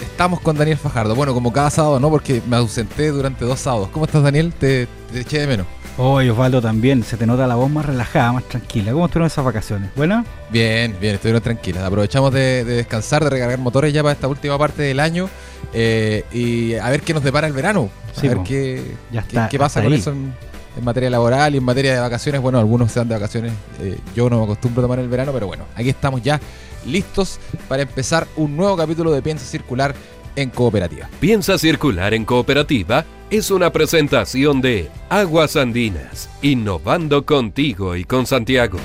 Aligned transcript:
Estamos 0.00 0.40
con 0.40 0.56
Daniel 0.56 0.76
Fajardo. 0.78 1.14
Bueno, 1.14 1.34
como 1.34 1.52
cada 1.52 1.70
sábado 1.70 1.98
no, 2.00 2.10
porque 2.10 2.42
me 2.48 2.56
ausenté 2.56 3.08
durante 3.10 3.44
dos 3.44 3.60
sábados. 3.60 3.88
¿Cómo 3.92 4.04
estás, 4.06 4.22
Daniel? 4.22 4.52
Te, 4.52 4.86
te 5.12 5.20
eché 5.20 5.40
de 5.40 5.46
menos. 5.46 5.66
Oye, 5.98 6.30
Osvaldo, 6.30 6.62
también. 6.62 7.02
Se 7.02 7.16
te 7.16 7.26
nota 7.26 7.46
la 7.46 7.56
voz 7.56 7.70
más 7.70 7.84
relajada, 7.84 8.32
más 8.32 8.44
tranquila. 8.44 8.92
¿Cómo 8.92 9.06
estuvieron 9.06 9.26
esas 9.26 9.44
vacaciones? 9.44 9.90
¿Buena? 9.96 10.24
Bien, 10.50 10.96
bien, 11.00 11.14
estuvieron 11.16 11.42
tranquilas. 11.42 11.82
Aprovechamos 11.84 12.32
de, 12.32 12.64
de 12.64 12.74
descansar, 12.76 13.22
de 13.24 13.30
recargar 13.30 13.58
motores 13.58 13.92
ya 13.92 14.02
para 14.02 14.12
esta 14.12 14.28
última 14.28 14.56
parte 14.58 14.82
del 14.82 15.00
año 15.00 15.28
eh, 15.74 16.24
y 16.32 16.74
a 16.74 16.88
ver 16.90 17.02
qué 17.02 17.12
nos 17.12 17.22
depara 17.22 17.46
el 17.46 17.52
verano. 17.52 17.90
A 18.16 18.20
Sí, 18.20 18.28
ver 18.28 18.38
po. 18.38 18.44
qué, 18.44 18.94
Ya 19.12 19.22
qué- 19.22 19.28
está, 19.28 19.48
qué 19.48 19.58
pasa 19.58 19.82
con 19.82 19.92
ahí. 19.92 19.98
eso 19.98 20.10
en, 20.12 20.32
en 20.76 20.84
materia 20.84 21.10
laboral 21.10 21.54
y 21.54 21.58
en 21.58 21.64
materia 21.64 21.94
de 21.94 22.00
vacaciones. 22.00 22.40
Bueno, 22.40 22.58
algunos 22.58 22.92
se 22.92 23.00
dan 23.00 23.08
de 23.08 23.14
vacaciones. 23.14 23.52
eh, 23.80 23.98
yo 24.14 24.28
no 24.30 24.38
me 24.38 24.44
acostumbro 24.44 24.80
a 24.80 24.84
tomar 24.84 24.98
el 24.98 25.08
verano, 25.08 25.32
pero 25.32 25.46
bueno, 25.46 25.64
aquí 25.74 25.88
estamos 25.88 26.22
ya 26.22 26.40
listos 26.86 27.38
para 27.68 27.82
empezar 27.82 28.26
un 28.36 28.56
nuevo 28.56 28.76
capítulo 28.76 29.12
de 29.12 29.22
Piensa 29.22 29.44
Circular 29.44 29.94
en 30.36 30.50
Cooperativa. 30.50 31.08
Piensa 31.20 31.58
Circular 31.58 32.14
en 32.14 32.24
Cooperativa 32.24 33.04
es 33.30 33.50
una 33.50 33.70
presentación 33.70 34.60
de 34.60 34.90
Aguas 35.08 35.56
Andinas, 35.56 36.28
innovando 36.42 37.24
contigo 37.24 37.94
y 37.94 38.04
con 38.04 38.26
Santiago. 38.26 38.78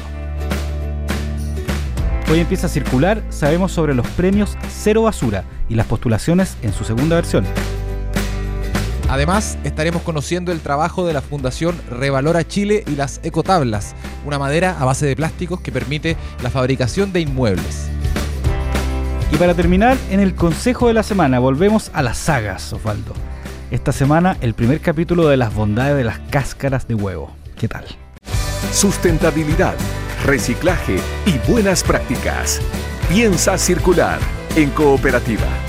Hoy 2.32 2.40
empieza 2.40 2.68
a 2.68 2.70
circular, 2.70 3.24
sabemos 3.30 3.72
sobre 3.72 3.94
los 3.94 4.08
premios 4.10 4.58
Cero 4.70 5.04
Basura 5.04 5.44
y 5.70 5.76
las 5.76 5.88
postulaciones 5.88 6.58
en 6.62 6.74
su 6.74 6.84
segunda 6.84 7.16
versión. 7.16 7.46
Además, 9.10 9.58
estaremos 9.64 10.02
conociendo 10.02 10.52
el 10.52 10.62
trabajo 10.62 11.06
de 11.06 11.14
la 11.14 11.22
Fundación 11.22 11.80
Revalora 11.90 12.48
Chile 12.48 12.84
y 12.88 12.96
las 12.96 13.20
ecotablas, 13.24 13.96
una 14.26 14.40
madera 14.40 14.76
a 14.80 14.86
base 14.86 15.06
de 15.06 15.16
plásticos 15.16 15.62
que 15.62 15.72
permite 15.72 16.18
la 16.42 16.50
fabricación 16.50 17.14
de 17.14 17.22
inmuebles. 17.22 17.88
Y 19.32 19.38
para 19.38 19.54
terminar, 19.54 19.98
en 20.10 20.20
el 20.20 20.34
consejo 20.34 20.88
de 20.88 20.94
la 20.94 21.04
semana 21.04 21.40
volvemos 21.40 21.92
a 21.94 22.02
las 22.02 22.18
sagas, 22.18 22.74
Osvaldo. 22.74 23.14
Esta 23.72 23.92
semana 23.92 24.38
el 24.42 24.54
primer 24.54 24.80
capítulo 24.82 25.28
de 25.28 25.38
las 25.38 25.54
bondades 25.54 25.98
de 25.98 26.04
las 26.04 26.20
cáscaras 26.30 26.88
de 26.88 26.96
huevo. 26.96 27.32
¿Qué 27.58 27.68
tal? 27.68 27.86
Sustentabilidad, 28.72 29.76
reciclaje 30.26 30.98
y 31.26 31.52
buenas 31.52 31.84
prácticas. 31.84 32.62
Piensa 33.10 33.58
circular 33.58 34.20
en 34.56 34.70
cooperativa. 34.72 35.65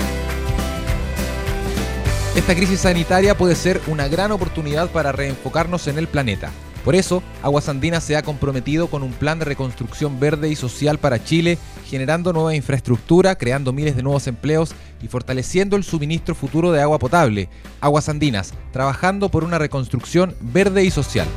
Esta 2.37 2.53
crisis 2.53 2.81
sanitaria 2.81 3.35
puede 3.35 3.55
ser 3.55 3.81
una 3.87 4.07
gran 4.07 4.31
oportunidad 4.31 4.91
para 4.91 5.11
reenfocarnos 5.11 5.87
en 5.87 5.97
el 5.97 6.07
planeta. 6.07 6.51
Por 6.85 6.93
eso, 6.93 7.23
Aguas 7.41 7.67
Andinas 7.67 8.03
se 8.03 8.15
ha 8.15 8.21
comprometido 8.21 8.89
con 8.89 9.01
un 9.01 9.11
plan 9.11 9.39
de 9.39 9.45
reconstrucción 9.45 10.19
verde 10.19 10.47
y 10.47 10.55
social 10.55 10.99
para 10.99 11.23
Chile, 11.23 11.57
generando 11.87 12.33
nueva 12.33 12.53
infraestructura, 12.53 13.39
creando 13.39 13.73
miles 13.73 13.95
de 13.95 14.03
nuevos 14.03 14.27
empleos 14.27 14.75
y 15.01 15.07
fortaleciendo 15.07 15.75
el 15.77 15.83
suministro 15.83 16.35
futuro 16.35 16.71
de 16.71 16.79
agua 16.79 16.99
potable. 16.99 17.49
Aguas 17.81 18.07
Andinas, 18.07 18.53
trabajando 18.71 19.29
por 19.29 19.43
una 19.43 19.57
reconstrucción 19.57 20.35
verde 20.39 20.83
y 20.83 20.91
social. 20.91 21.27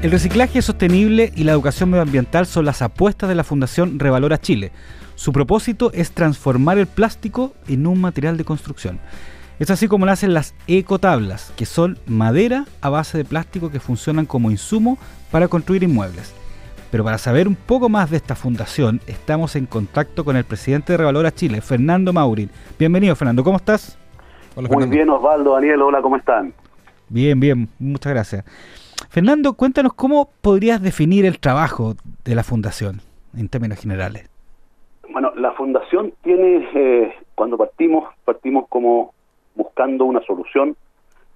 El 0.00 0.10
reciclaje 0.10 0.62
sostenible 0.62 1.30
y 1.36 1.44
la 1.44 1.52
educación 1.52 1.90
medioambiental 1.90 2.46
son 2.46 2.64
las 2.64 2.80
apuestas 2.80 3.28
de 3.28 3.34
la 3.34 3.44
Fundación 3.44 3.98
Revalora 3.98 4.40
Chile. 4.40 4.72
Su 5.16 5.32
propósito 5.32 5.90
es 5.94 6.12
transformar 6.12 6.76
el 6.76 6.86
plástico 6.86 7.54
en 7.68 7.86
un 7.86 8.00
material 8.00 8.36
de 8.36 8.44
construcción. 8.44 9.00
Es 9.58 9.70
así 9.70 9.88
como 9.88 10.04
nacen 10.04 10.34
las 10.34 10.54
ecotablas, 10.66 11.54
que 11.56 11.64
son 11.64 11.98
madera 12.06 12.66
a 12.82 12.90
base 12.90 13.16
de 13.16 13.24
plástico 13.24 13.70
que 13.70 13.80
funcionan 13.80 14.26
como 14.26 14.50
insumo 14.50 14.98
para 15.30 15.48
construir 15.48 15.82
inmuebles. 15.82 16.34
Pero 16.90 17.02
para 17.02 17.16
saber 17.16 17.48
un 17.48 17.54
poco 17.54 17.88
más 17.88 18.10
de 18.10 18.18
esta 18.18 18.34
fundación, 18.34 19.00
estamos 19.06 19.56
en 19.56 19.64
contacto 19.64 20.22
con 20.22 20.36
el 20.36 20.44
presidente 20.44 20.92
de 20.92 20.98
Revalora 20.98 21.34
Chile, 21.34 21.62
Fernando 21.62 22.12
Mauril. 22.12 22.50
Bienvenido, 22.78 23.16
Fernando, 23.16 23.42
¿cómo 23.42 23.56
estás? 23.56 23.96
Hola, 24.54 24.68
Muy 24.68 24.76
Fernando. 24.76 24.94
bien, 24.94 25.08
Osvaldo, 25.08 25.54
Daniel, 25.54 25.80
hola, 25.80 26.02
¿cómo 26.02 26.18
están? 26.18 26.52
Bien, 27.08 27.40
bien, 27.40 27.70
muchas 27.78 28.12
gracias. 28.12 28.44
Fernando, 29.08 29.54
cuéntanos 29.54 29.94
cómo 29.94 30.30
podrías 30.42 30.82
definir 30.82 31.24
el 31.24 31.38
trabajo 31.38 31.96
de 32.22 32.34
la 32.34 32.44
fundación 32.44 33.00
en 33.34 33.48
términos 33.48 33.78
generales. 33.78 34.28
Bueno, 35.16 35.32
la 35.34 35.52
fundación 35.52 36.12
tiene, 36.22 36.68
eh, 36.74 37.14
cuando 37.34 37.56
partimos, 37.56 38.04
partimos 38.26 38.68
como 38.68 39.14
buscando 39.54 40.04
una 40.04 40.20
solución 40.20 40.76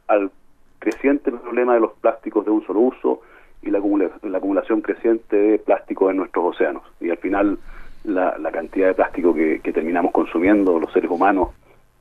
al 0.07 0.31
creciente 0.79 1.33
problema 1.33 1.73
de 1.73 1.81
los 1.81 1.93
plásticos 1.95 2.45
de 2.45 2.51
un 2.51 2.63
solo 2.67 2.81
uso 2.81 3.23
y 3.63 3.71
la, 3.71 3.79
acumula- 3.79 4.11
la 4.21 4.37
acumulación 4.37 4.83
creciente 4.83 5.35
de 5.35 5.59
plásticos 5.61 6.11
en 6.11 6.19
nuestros 6.19 6.45
océanos. 6.55 6.83
Y 7.01 7.09
al 7.09 7.17
final 7.17 7.59
la, 8.05 8.37
la 8.37 8.53
cantidad 8.53 8.89
de 8.89 8.93
plástico 8.97 9.33
que, 9.33 9.61
que 9.61 9.73
terminamos 9.73 10.12
consumiendo 10.12 10.79
los 10.79 10.93
seres 10.93 11.11
humanos 11.11 11.49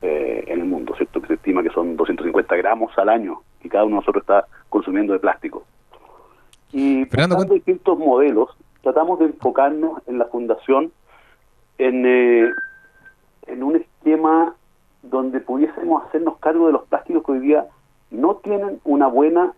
eh, 0.02 0.44
en 0.48 0.60
el 0.60 0.66
mundo, 0.66 0.94
¿cierto? 0.96 1.22
Que 1.22 1.28
se 1.28 1.34
estima 1.36 1.62
que 1.62 1.70
son 1.70 1.96
250 1.96 2.56
gramos 2.56 2.92
al 2.98 3.08
año 3.08 3.40
y 3.64 3.70
cada 3.70 3.84
uno 3.84 3.94
de 3.96 4.00
nosotros 4.00 4.20
está 4.24 4.44
consumiendo 4.68 5.14
de 5.14 5.18
plástico. 5.18 5.64
Y 6.72 7.06
Fernando, 7.06 7.54
distintos 7.54 7.98
modelos, 7.98 8.50
tratamos 8.82 9.18
de 9.20 9.24
enfocarnos 9.24 10.06
en 10.06 10.18
la 10.18 10.26
fundación 10.26 10.92
en, 11.80 12.04
eh, 12.04 12.52
en 13.46 13.62
un 13.62 13.76
esquema 13.76 14.54
donde 15.02 15.40
pudiésemos 15.40 16.04
hacernos 16.04 16.38
cargo 16.38 16.66
de 16.66 16.74
los 16.74 16.82
plásticos 16.84 17.24
que 17.24 17.32
hoy 17.32 17.40
día 17.40 17.66
no 18.10 18.36
tienen 18.36 18.80
una 18.84 19.06
buena 19.06 19.54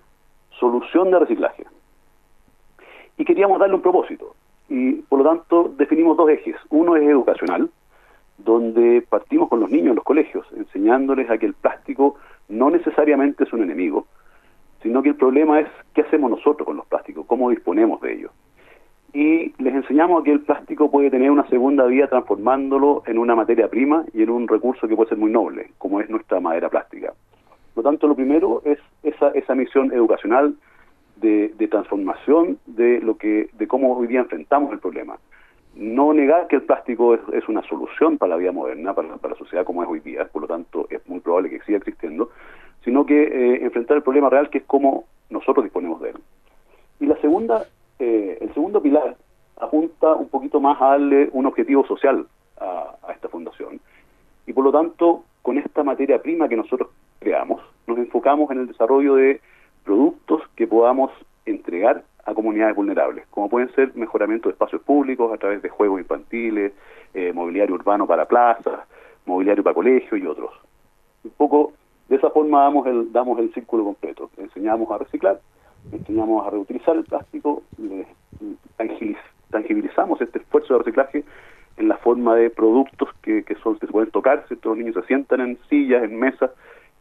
solución 0.60 1.10
de 1.10 1.18
reciclaje. 1.18 1.66
Y 3.16 3.24
queríamos 3.24 3.58
darle 3.58 3.74
un 3.74 3.82
propósito. 3.82 4.36
Y 4.68 4.92
por 5.02 5.18
lo 5.18 5.24
tanto 5.24 5.72
definimos 5.76 6.16
dos 6.16 6.30
ejes. 6.30 6.54
Uno 6.70 6.94
es 6.94 7.02
educacional, 7.02 7.68
donde 8.38 9.04
partimos 9.08 9.48
con 9.48 9.58
los 9.58 9.70
niños 9.70 9.88
en 9.88 9.96
los 9.96 10.04
colegios, 10.04 10.46
enseñándoles 10.56 11.28
a 11.28 11.38
que 11.38 11.46
el 11.46 11.54
plástico 11.54 12.16
no 12.48 12.70
necesariamente 12.70 13.44
es 13.44 13.52
un 13.52 13.62
enemigo, 13.62 14.06
sino 14.80 15.02
que 15.02 15.10
el 15.10 15.16
problema 15.16 15.58
es 15.58 15.68
qué 15.92 16.02
hacemos 16.02 16.30
nosotros 16.30 16.66
con 16.66 16.76
los 16.76 16.86
plásticos, 16.86 17.26
cómo 17.26 17.50
disponemos 17.50 18.00
de 18.00 18.14
ellos. 18.14 18.30
Y 19.14 19.52
les 19.62 19.74
enseñamos 19.74 20.24
que 20.24 20.32
el 20.32 20.40
plástico 20.40 20.90
puede 20.90 21.10
tener 21.10 21.30
una 21.30 21.46
segunda 21.48 21.84
vida 21.84 22.06
transformándolo 22.08 23.02
en 23.06 23.18
una 23.18 23.34
materia 23.34 23.68
prima 23.68 24.04
y 24.14 24.22
en 24.22 24.30
un 24.30 24.48
recurso 24.48 24.88
que 24.88 24.96
puede 24.96 25.10
ser 25.10 25.18
muy 25.18 25.30
noble, 25.30 25.70
como 25.78 26.00
es 26.00 26.08
nuestra 26.08 26.40
madera 26.40 26.70
plástica. 26.70 27.12
Por 27.74 27.84
lo 27.84 27.90
tanto, 27.90 28.06
lo 28.06 28.14
primero 28.14 28.62
es 28.64 28.78
esa, 29.02 29.28
esa 29.30 29.54
misión 29.54 29.92
educacional 29.92 30.54
de, 31.16 31.68
transformación 31.70 32.58
de 32.66 33.00
lo 33.00 33.16
que 33.16 33.48
de 33.52 33.66
cómo 33.66 33.96
hoy 33.96 34.08
día 34.08 34.20
enfrentamos 34.20 34.72
el 34.72 34.78
problema. 34.78 35.18
No 35.74 36.12
negar 36.12 36.48
que 36.48 36.56
el 36.56 36.62
plástico 36.62 37.14
es, 37.14 37.48
una 37.48 37.62
solución 37.62 38.18
para 38.18 38.30
la 38.30 38.36
vida 38.36 38.52
moderna, 38.52 38.94
para, 38.94 39.16
para 39.16 39.34
la 39.34 39.38
sociedad 39.38 39.64
como 39.64 39.82
es 39.82 39.88
hoy 39.88 40.00
día, 40.00 40.26
por 40.26 40.42
lo 40.42 40.48
tanto 40.48 40.86
es 40.90 41.06
muy 41.08 41.20
probable 41.20 41.48
que 41.48 41.60
siga 41.60 41.78
existiendo, 41.78 42.30
sino 42.84 43.06
que 43.06 43.22
eh, 43.22 43.64
enfrentar 43.64 43.96
el 43.96 44.02
problema 44.02 44.28
real 44.28 44.50
que 44.50 44.58
es 44.58 44.64
cómo 44.64 45.04
nosotros 45.30 45.64
disponemos 45.64 46.00
de 46.02 46.10
él. 46.10 46.16
Y 47.00 47.06
la 47.06 47.16
segunda, 47.16 47.64
eh, 48.02 48.38
el 48.40 48.52
segundo 48.52 48.82
pilar 48.82 49.16
apunta 49.60 50.14
un 50.16 50.28
poquito 50.28 50.60
más 50.60 50.76
a 50.82 50.86
darle 50.88 51.28
un 51.32 51.46
objetivo 51.46 51.86
social 51.86 52.26
a, 52.58 52.96
esta 53.14 53.28
fundación. 53.28 53.80
Y 54.44 54.52
por 54.52 54.64
lo 54.64 54.72
tanto, 54.72 55.22
con 55.40 55.56
esta 55.56 55.84
materia 55.84 56.20
prima 56.20 56.48
que 56.48 56.56
nosotros 56.56 56.88
creamos, 57.20 57.62
nos 57.86 57.98
enfocamos 57.98 58.50
en 58.50 58.58
el 58.58 58.66
desarrollo 58.66 59.14
de 59.14 59.40
productos 59.84 60.42
que 60.56 60.66
podamos 60.66 61.12
entregar 61.46 62.02
a 62.24 62.34
comunidades 62.34 62.74
vulnerables, 62.74 63.24
como 63.30 63.48
pueden 63.48 63.72
ser 63.76 63.94
mejoramiento 63.94 64.48
de 64.48 64.54
espacios 64.54 64.82
públicos 64.82 65.32
a 65.32 65.38
través 65.38 65.62
de 65.62 65.68
juegos 65.68 66.00
infantiles, 66.00 66.72
eh, 67.14 67.32
mobiliario 67.32 67.76
urbano 67.76 68.08
para 68.08 68.26
plazas, 68.26 68.80
mobiliario 69.26 69.62
para 69.62 69.74
colegios 69.74 70.20
y 70.20 70.26
otros. 70.26 70.50
Un 71.22 71.30
poco 71.36 71.72
de 72.08 72.16
esa 72.16 72.30
forma 72.30 72.62
damos 72.62 72.84
el, 72.88 73.12
damos 73.12 73.38
el 73.38 73.54
círculo 73.54 73.84
completo. 73.84 74.28
Enseñamos 74.38 74.90
a 74.90 74.98
reciclar, 74.98 75.40
enseñamos 75.90 76.46
a 76.46 76.50
reutilizar 76.50 76.96
el 76.96 77.04
plástico, 77.04 77.62
tangibilizamos 79.50 80.20
este 80.20 80.38
esfuerzo 80.38 80.74
de 80.74 80.78
reciclaje 80.80 81.24
en 81.76 81.88
la 81.88 81.96
forma 81.96 82.36
de 82.36 82.50
productos 82.50 83.08
que, 83.22 83.44
que 83.44 83.54
son 83.56 83.78
que 83.78 83.86
se 83.86 83.92
pueden 83.92 84.10
tocar, 84.10 84.44
¿cierto? 84.46 84.70
los 84.70 84.78
niños 84.78 84.94
se 84.94 85.02
sientan 85.02 85.40
en 85.40 85.58
sillas, 85.68 86.04
en 86.04 86.18
mesas, 86.18 86.50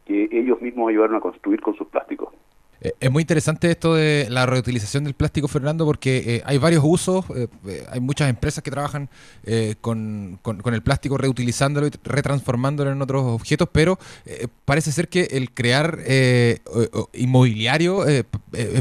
que 0.06 0.28
ellos 0.32 0.60
mismos 0.60 0.88
ayudaron 0.88 1.16
a 1.16 1.20
construir 1.20 1.60
con 1.60 1.74
sus 1.74 1.86
plásticos. 1.88 2.32
Eh, 2.82 2.94
es 2.98 3.10
muy 3.10 3.22
interesante 3.22 3.70
esto 3.70 3.94
de 3.94 4.26
la 4.28 4.44
reutilización 4.44 5.04
del 5.04 5.14
plástico, 5.14 5.46
Fernando, 5.46 5.84
porque 5.84 6.16
eh, 6.26 6.42
hay 6.44 6.58
varios 6.58 6.82
usos, 6.84 7.24
eh, 7.34 7.46
hay 7.90 8.00
muchas 8.00 8.28
empresas 8.28 8.62
que 8.62 8.70
trabajan 8.70 9.08
con, 9.80 10.38
con, 10.42 10.74
el 10.74 10.82
plástico 10.82 11.16
reutilizándolo 11.16 11.86
y 11.86 11.90
retransformándolo 12.04 12.90
en 12.90 13.00
otros 13.02 13.22
objetos, 13.24 13.68
pero 13.70 13.98
parece 14.64 14.92
ser 14.92 15.08
que 15.08 15.22
el 15.32 15.52
crear 15.52 15.98
inmobiliario 17.12 18.06
es 18.06 18.24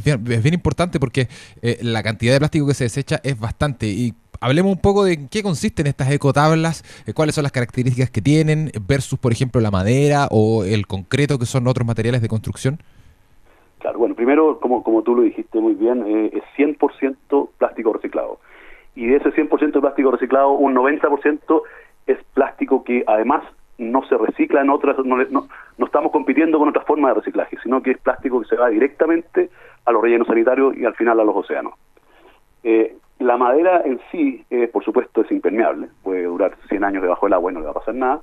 bien, 0.04 0.28
es, 0.30 0.44
bien, 0.44 0.54
importante 0.54 1.00
porque 1.00 1.28
la 1.82 2.04
cantidad 2.04 2.34
de 2.34 2.40
plástico 2.40 2.68
que 2.68 2.74
se 2.74 2.86
desecha 2.86 3.20
es 3.24 3.40
bastante 3.40 3.88
y 3.88 4.14
hablemos 4.40 4.72
un 4.72 4.80
poco 4.80 5.04
de 5.04 5.28
qué 5.28 5.44
consisten 5.44 5.88
estas 5.88 6.12
ecotablas, 6.12 6.84
cuáles 7.14 7.36
son 7.36 7.44
las 7.44 7.52
características 7.52 8.10
que 8.10 8.22
tienen 8.22 8.72
versus, 8.88 9.20
por 9.20 9.32
ejemplo, 9.32 9.62
la 9.62 9.72
madera 9.72 10.28
o 10.32 10.64
el 10.64 10.88
concreto, 10.88 11.40
que 11.40 11.46
son 11.46 11.68
otros 11.68 11.86
materiales 11.86 12.22
de 12.22 12.28
construcción. 12.28 12.80
Claro, 13.82 13.98
bueno, 13.98 14.14
primero, 14.14 14.60
como, 14.60 14.84
como 14.84 15.02
tú 15.02 15.16
lo 15.16 15.24
dijiste 15.24 15.60
muy 15.60 15.74
bien, 15.74 16.06
eh, 16.06 16.30
es 16.34 16.44
100% 16.56 17.50
plástico 17.58 17.94
reciclado. 17.94 18.40
Y 18.96 19.08
de 19.08 19.18
ese 19.18 19.32
100% 19.32 19.72
de 19.72 19.82
plástico 19.82 20.12
reciclado, 20.12 20.52
un 20.52 20.76
90% 20.76 21.62
es 22.06 22.18
plástico 22.36 22.84
que 22.84 23.04
además 23.08 23.44
no 23.80 24.06
se 24.06 24.18
recicla 24.18 24.62
en 24.62 24.70
otras, 24.70 24.98
no, 25.04 25.18
no, 25.18 25.48
estamos 25.84 26.12
compitiendo 26.12 26.60
con 26.60 26.70
otras 26.70 26.86
formas 26.86 27.10
de 27.10 27.22
reciclaje, 27.22 27.58
sino 27.64 27.82
que 27.82 27.92
es 27.92 27.98
plástico 27.98 28.40
que 28.42 28.48
se 28.50 28.56
va 28.56 28.70
directamente 28.70 29.50
a 29.86 29.92
los 29.92 30.04
rellenos 30.04 30.28
sanitarios 30.28 30.78
y 30.78 30.86
al 30.86 30.94
final 30.94 31.20
a 31.20 31.24
los 31.24 31.36
océanos. 31.36 31.74
Eh, 32.64 32.96
la 33.18 33.38
madera 33.38 33.82
en 33.84 34.00
sí, 34.12 34.46
eh, 34.52 34.68
por 34.68 34.84
supuesto, 34.84 35.22
es 35.22 35.32
impermeable, 35.32 35.88
puede 36.04 36.24
durar 36.26 36.56
100 36.70 36.84
años 36.84 37.02
debajo 37.02 37.26
del 37.26 37.34
agua 37.34 37.52
y 37.52 37.56
no 37.56 37.62
le 37.62 37.66
va 37.66 37.72
a 37.72 37.76
pasar 37.76 37.96
nada, 37.96 38.22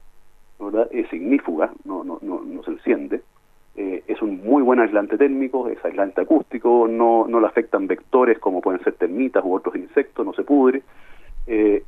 ¿verdad? 0.61 0.87
es 0.93 1.13
ignífuga, 1.13 1.73
no, 1.85 2.05
no, 2.05 2.19
no, 2.23 2.43
no 2.43 2.63
se 2.63 2.71
enciende, 2.71 3.23
eh, 3.81 4.03
es 4.09 4.21
un 4.23 4.43
muy 4.43 4.61
buen 4.61 4.81
aislante 4.81 5.17
térmico, 5.17 5.69
es 5.69 5.79
aislante 5.85 6.23
acústico, 6.23 6.89
no, 6.91 7.29
no 7.29 7.39
le 7.39 7.47
afectan 7.47 7.87
vectores 7.87 8.37
como 8.41 8.61
pueden 8.61 8.83
ser 8.83 8.95
termitas 8.95 9.45
u 9.45 9.55
otros 9.55 9.77
insectos, 9.77 10.27
no 10.27 10.33
se 10.33 10.43
pudre. 10.43 10.83
Eh, 11.47 11.85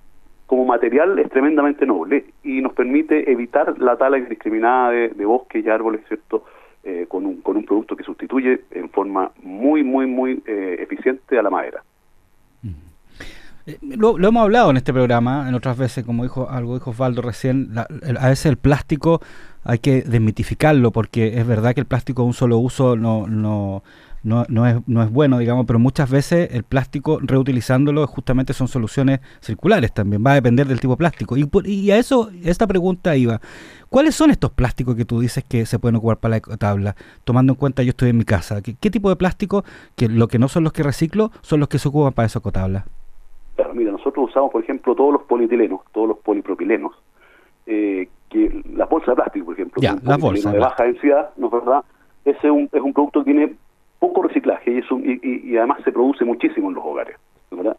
como 0.47 0.65
material 0.65 1.19
es 1.19 1.29
tremendamente 1.31 1.87
noble 1.87 2.27
y 2.45 2.61
nos 2.61 2.75
permite 2.75 3.33
evitar 3.33 3.77
la 3.81 3.97
tala 3.97 4.19
indiscriminada 4.19 4.91
de, 4.93 5.25
bosques 5.25 5.67
y 5.67 5.69
árboles, 5.69 6.03
¿cierto? 6.07 6.45
Eh, 6.85 7.07
con, 7.09 7.27
un, 7.27 7.41
con 7.41 7.57
un 7.57 7.65
producto 7.65 7.97
que 7.97 8.05
sustituye 8.05 8.61
en 8.71 8.89
forma 8.91 9.33
muy, 9.43 9.83
muy, 9.83 10.07
muy 10.07 10.41
eficiente 10.47 11.41
a 11.41 11.43
la 11.43 11.51
madera. 11.51 11.83
Lo, 13.83 14.17
hemos 14.17 14.43
hablado 14.43 14.71
en 14.71 14.77
este 14.77 14.93
programa, 14.93 15.49
en 15.49 15.55
otras 15.57 15.77
veces, 15.77 16.05
como 16.05 16.23
dijo 16.23 16.49
algo 16.49 16.75
dijo 16.75 16.91
Osvaldo 16.91 17.21
recién, 17.21 17.71
a 17.77 18.29
veces 18.29 18.47
el 18.47 18.57
plástico 18.57 19.21
hay 19.65 19.79
que 19.79 20.03
desmitificarlo 20.03 20.91
porque 20.91 21.39
es 21.39 21.47
verdad 21.47 21.75
que 21.75 21.81
el 21.81 21.87
plástico 21.87 22.23
de 22.23 22.29
un 22.29 22.35
solo 22.35 22.59
uso 22.59 22.97
no, 22.97 23.27
no, 23.27 23.83
no, 24.23 24.45
no, 24.49 24.67
es, 24.67 24.77
no 24.87 25.03
es 25.03 25.11
bueno, 25.11 25.39
digamos, 25.39 25.67
pero 25.67 25.79
muchas 25.79 26.11
veces 26.11 26.51
el 26.53 26.63
plástico 26.63 27.19
reutilizándolo 27.23 28.07
justamente 28.07 28.53
son 28.53 28.69
soluciones 28.69 29.21
circulares 29.41 29.93
también, 29.93 30.23
va 30.25 30.33
a 30.33 30.35
depender 30.35 30.67
del 30.67 30.81
tipo 30.81 30.95
de 30.95 30.99
plástico. 30.99 31.37
Y, 31.37 31.49
y 31.65 31.91
a 31.91 31.99
eso, 31.99 32.31
esta 32.45 32.67
pregunta 32.67 33.17
iba, 33.17 33.41
¿cuáles 33.89 34.15
son 34.15 34.31
estos 34.31 34.51
plásticos 34.51 34.97
que 34.97 35.05
tú 35.05 35.21
dices 35.21 35.45
que 35.45 35.65
se 35.67 35.79
pueden 35.79 35.97
ocupar 35.97 36.19
para 36.19 36.41
la 36.47 36.57
tabla? 36.57 36.97
Tomando 37.25 37.55
en 37.55 37.59
cuenta, 37.59 37.83
yo 37.83 37.91
estoy 37.91 38.11
en 38.11 38.19
mi 38.19 38.25
casa, 38.25 38.61
¿qué, 38.63 38.91
tipo 38.91 39.09
de 39.09 39.17
plástico, 39.17 39.65
que 39.97 40.09
lo 40.09 40.29
que 40.29 40.39
no 40.39 40.49
son 40.49 40.65
los 40.65 40.73
que 40.73 40.83
reciclo, 40.83 41.31
son 41.41 41.61
los 41.61 41.69
que 41.69 41.79
se 41.79 41.89
ocupan 41.89 42.13
para 42.13 42.27
esa 42.27 42.41
ecotabla? 42.41 42.85
Claro, 43.57 43.75
mira, 43.75 43.93
nosotros 43.93 44.31
usamos, 44.31 44.51
por 44.53 44.63
ejemplo, 44.63 44.95
todos 44.95 45.13
los 45.13 45.23
polietilenos, 45.23 45.81
todos 45.93 46.09
los 46.09 46.19
polipropilenos, 46.19 46.93
eh, 47.67 48.09
que 48.29 48.63
la 48.75 48.87
bolsa 48.87 49.13
de 49.13 49.17
plástico, 49.17 49.47
por 49.47 49.55
ejemplo, 49.55 49.83
la 50.03 50.17
bolsa, 50.17 50.53
de 50.53 50.59
baja 50.59 50.85
densidad, 50.85 51.31
¿no 51.37 51.47
es 51.47 51.53
verdad? 51.53 51.85
Ese 52.25 52.47
es 52.47 52.53
un, 52.53 52.69
es 52.73 52.81
un 52.81 52.93
producto 52.93 53.25
que 53.25 53.33
tiene 53.33 53.55
poco 53.99 54.23
reciclaje 54.23 54.73
y, 54.73 54.79
es 54.79 54.87
y, 55.45 55.57
además 55.57 55.79
se 55.85 55.93
produce 55.93 56.25
muchísimo 56.25 56.69
en 56.69 56.75
los 56.75 56.85
hogares. 56.85 57.17
¿verdad? 57.51 57.77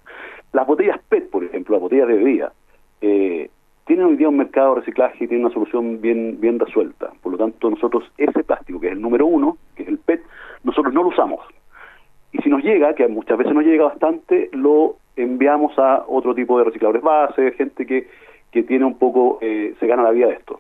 Las 0.52 0.68
botellas 0.68 1.00
PET, 1.10 1.30
por 1.30 1.44
ejemplo, 1.44 1.76
las 1.76 1.82
botellas 1.82 2.08
de 2.08 2.16
bebida, 2.16 2.52
eh, 3.02 3.50
tienen 3.86 4.06
hoy 4.06 4.16
día 4.16 4.30
un 4.30 4.38
mercado 4.38 4.76
de 4.76 4.82
reciclaje 4.82 5.24
y 5.24 5.28
tienen 5.28 5.46
una 5.46 5.54
solución 5.54 6.02
bien, 6.02 6.40
bien 6.40 6.60
resuelta. 6.60 7.12
Por 7.22 7.34
lo 7.34 7.38
tanto, 7.38 7.70
nosotros 7.70 8.04
ese 8.18 8.44
plástico, 8.44 8.80
que 8.80 8.88
es 8.88 8.94
el 8.94 9.02
número 9.02 9.26
uno, 9.26 9.58
que 9.76 9.84
es 9.84 9.90
el 9.90 9.98
PET, 9.98 10.22
nosotros 10.64 10.94
no 10.94 11.04
lo 11.04 11.10
usamos. 11.10 11.40
Y 12.32 12.38
si 12.40 12.50
nos 12.50 12.64
llega, 12.64 12.94
que 12.94 13.08
muchas 13.08 13.38
veces 13.38 13.54
nos 13.54 13.64
llega 13.64 13.86
bastante, 13.86 14.50
lo 14.54 14.98
enviamos 15.16 15.78
a 15.78 16.06
otro 16.08 16.34
tipo 16.34 16.58
de 16.58 16.66
recicladores 16.66 17.02
base, 17.02 17.52
gente 17.54 17.86
que 17.86 18.08
que 18.52 18.64
tiene 18.64 18.86
un 18.86 18.98
poco, 18.98 19.40
eh, 19.42 19.76
se 19.80 19.88
gana 19.88 20.04
la 20.04 20.12
vida 20.12 20.28
de 20.28 20.34
esto. 20.34 20.60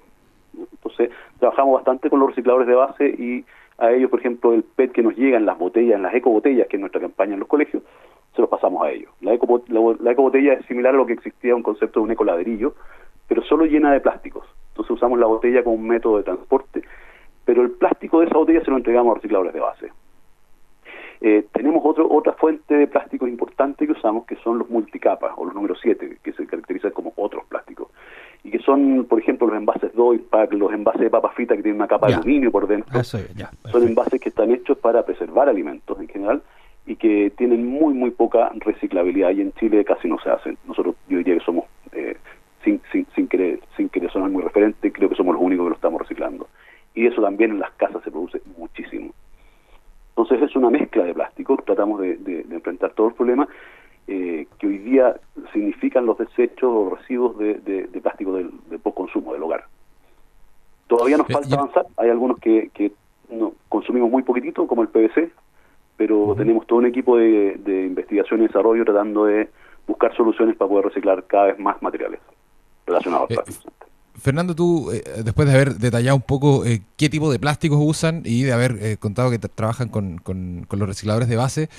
Entonces, 0.57 1.11
trabajamos 1.39 1.75
bastante 1.75 2.09
con 2.09 2.19
los 2.19 2.29
recicladores 2.29 2.67
de 2.67 2.75
base 2.75 3.07
y 3.07 3.45
a 3.77 3.91
ellos, 3.91 4.09
por 4.09 4.19
ejemplo, 4.19 4.53
el 4.53 4.63
PET 4.63 4.91
que 4.91 5.01
nos 5.01 5.15
llega 5.15 5.37
en 5.37 5.45
las 5.45 5.57
botellas, 5.57 5.95
en 5.95 6.03
las 6.03 6.13
ecobotellas, 6.13 6.67
que 6.67 6.77
es 6.77 6.79
nuestra 6.79 7.01
campaña 7.01 7.33
en 7.33 7.39
los 7.39 7.47
colegios, 7.47 7.83
se 8.35 8.41
los 8.41 8.49
pasamos 8.49 8.83
a 8.85 8.91
ellos. 8.91 9.11
La, 9.21 9.33
eco, 9.33 9.63
la, 9.67 10.11
ecobotella 10.11 10.53
es 10.53 10.65
similar 10.65 10.93
a 10.93 10.97
lo 10.97 11.05
que 11.05 11.13
existía 11.13 11.55
un 11.55 11.63
concepto 11.63 11.99
de 11.99 12.05
un 12.05 12.11
ecoladrillo, 12.11 12.75
pero 13.27 13.41
solo 13.43 13.65
llena 13.65 13.91
de 13.91 13.99
plásticos. 13.99 14.45
Entonces 14.69 14.91
usamos 14.91 15.19
la 15.19 15.25
botella 15.25 15.63
como 15.63 15.75
un 15.75 15.87
método 15.87 16.17
de 16.17 16.23
transporte, 16.23 16.83
pero 17.43 17.61
el 17.63 17.71
plástico 17.71 18.19
de 18.19 18.27
esa 18.27 18.37
botella 18.37 18.63
se 18.63 18.71
lo 18.71 18.77
entregamos 18.77 19.11
a 19.11 19.15
recicladores 19.15 19.53
de 19.53 19.59
base. 19.59 19.91
Eh, 21.21 21.45
tenemos 21.51 21.83
otro, 21.85 22.07
otra 22.11 22.33
fuente 22.33 22.75
de 22.75 22.87
plástico 22.87 23.27
importante 23.27 23.85
que 23.85 23.91
usamos, 23.91 24.25
que 24.25 24.35
son 24.37 24.57
los 24.57 24.69
multicapas, 24.69 25.33
o 25.37 25.45
los 25.45 25.53
número 25.53 25.75
7, 25.75 26.17
que 26.23 26.33
se 26.33 26.47
caracterizan 26.47 26.91
como 26.91 27.13
otros 27.15 27.45
plásticos. 27.45 27.50
Y 28.51 28.57
que 28.57 28.59
son, 28.59 29.05
por 29.05 29.19
ejemplo, 29.19 29.47
los 29.47 29.55
envases 29.55 29.93
Doypack, 29.93 30.51
los 30.53 30.73
envases 30.73 31.01
de 31.01 31.09
papas 31.09 31.33
fritas 31.35 31.55
que 31.55 31.63
tienen 31.63 31.79
una 31.79 31.87
capa 31.87 32.07
de 32.07 32.15
aluminio 32.15 32.51
por 32.51 32.67
dentro. 32.67 33.01
son 33.03 33.87
envases 33.87 34.19
que 34.19 34.27
están 34.27 34.51
hechos 34.51 34.77
para 34.77 35.05
preservar 35.05 35.47
alimentos 35.47 35.97
en 35.99 36.07
general 36.09 36.41
y 36.85 36.95
que 36.97 37.31
tienen 37.37 37.65
muy, 37.65 37.93
muy 37.93 38.11
poca 38.11 38.51
reciclabilidad. 38.55 39.29
Y 39.31 39.41
en 39.41 39.53
Chile 39.53 39.85
casi 39.85 40.09
no 40.09 40.19
se 40.19 40.31
hacen. 40.31 40.57
Nosotros, 40.67 40.95
yo 41.07 41.19
diría 41.19 41.35
que 41.35 41.45
somos, 41.45 41.65
eh, 41.93 42.17
sin, 42.63 42.81
sin, 42.91 43.07
sin, 43.15 43.27
querer, 43.27 43.61
sin 43.77 43.87
querer 43.87 44.11
sonar 44.11 44.29
muy 44.29 44.43
referente, 44.43 44.91
creo 44.91 45.07
que 45.07 45.15
somos 45.15 45.35
los 45.35 45.43
únicos 45.43 45.65
que 45.67 45.69
lo 45.69 45.75
estamos 45.75 46.01
reciclando. 46.01 46.49
Y 46.93 47.07
eso 47.07 47.21
también 47.21 47.51
en 47.51 47.59
las 47.59 47.71
casas 47.71 48.03
se 48.03 48.11
produce 48.11 48.41
muchísimo. 48.57 49.13
Entonces 50.09 50.41
es 50.41 50.55
una 50.57 50.69
mezcla 50.69 51.03
de 51.03 51.13
plástico, 51.13 51.57
tratamos 51.65 52.01
de, 52.01 52.45
enfrentar 52.51 52.91
todo 52.91 53.07
el 53.07 53.13
problema 53.13 53.47
eh, 54.07 54.45
que 54.59 54.67
hoy 54.67 54.77
día 54.79 55.15
significan 55.61 56.05
los 56.05 56.17
desechos 56.17 56.69
o 56.71 56.95
residuos 56.95 57.37
de, 57.37 57.89
plástico 58.01 58.33
del, 58.33 58.51
de 58.69 58.79
poco 58.79 59.03
consumo 59.03 59.33
del 59.33 59.43
hogar. 59.43 59.65
Todavía 60.87 61.17
nos 61.17 61.27
falta 61.27 61.55
avanzar, 61.55 61.85
hay 61.97 62.09
algunos 62.09 62.39
que, 62.39 62.91
no, 63.29 63.53
consumimos 63.69 64.09
muy 64.09 64.23
poquitito, 64.23 64.65
como 64.67 64.81
el 64.81 64.89
PVC, 64.89 65.31
pero 65.97 66.33
tenemos 66.35 66.65
todo 66.65 66.79
un 66.79 66.87
equipo 66.87 67.15
de, 67.15 67.85
investigación 67.87 68.41
y 68.41 68.47
desarrollo 68.47 68.83
tratando 68.83 69.25
de 69.25 69.49
buscar 69.87 70.15
soluciones 70.15 70.55
para 70.57 70.69
poder 70.69 70.85
reciclar 70.85 71.23
cada 71.25 71.45
vez 71.45 71.59
más 71.59 71.81
materiales 71.81 72.19
relacionados 72.87 73.29
al 73.29 73.33
eh, 73.33 73.35
plástico. 73.35 73.73
Fernando, 74.19 74.55
tú, 74.55 74.91
eh, 74.91 75.03
después 75.23 75.47
de 75.47 75.53
haber 75.53 75.77
detallado 75.77 76.15
un 76.15 76.21
poco 76.21 76.65
eh, 76.65 76.81
qué 76.97 77.09
tipo 77.09 77.31
de 77.31 77.39
plásticos 77.39 77.79
usan 77.81 78.21
y 78.25 78.43
de 78.43 78.53
haber 78.53 78.77
eh, 78.81 78.97
contado 78.97 79.31
que 79.31 79.39
trabajan 79.39 79.89
con, 79.89 80.17
con, 80.19 80.67
los 80.69 80.87
recicladores 80.87 81.27
de 81.27 81.35
base, 81.35 81.69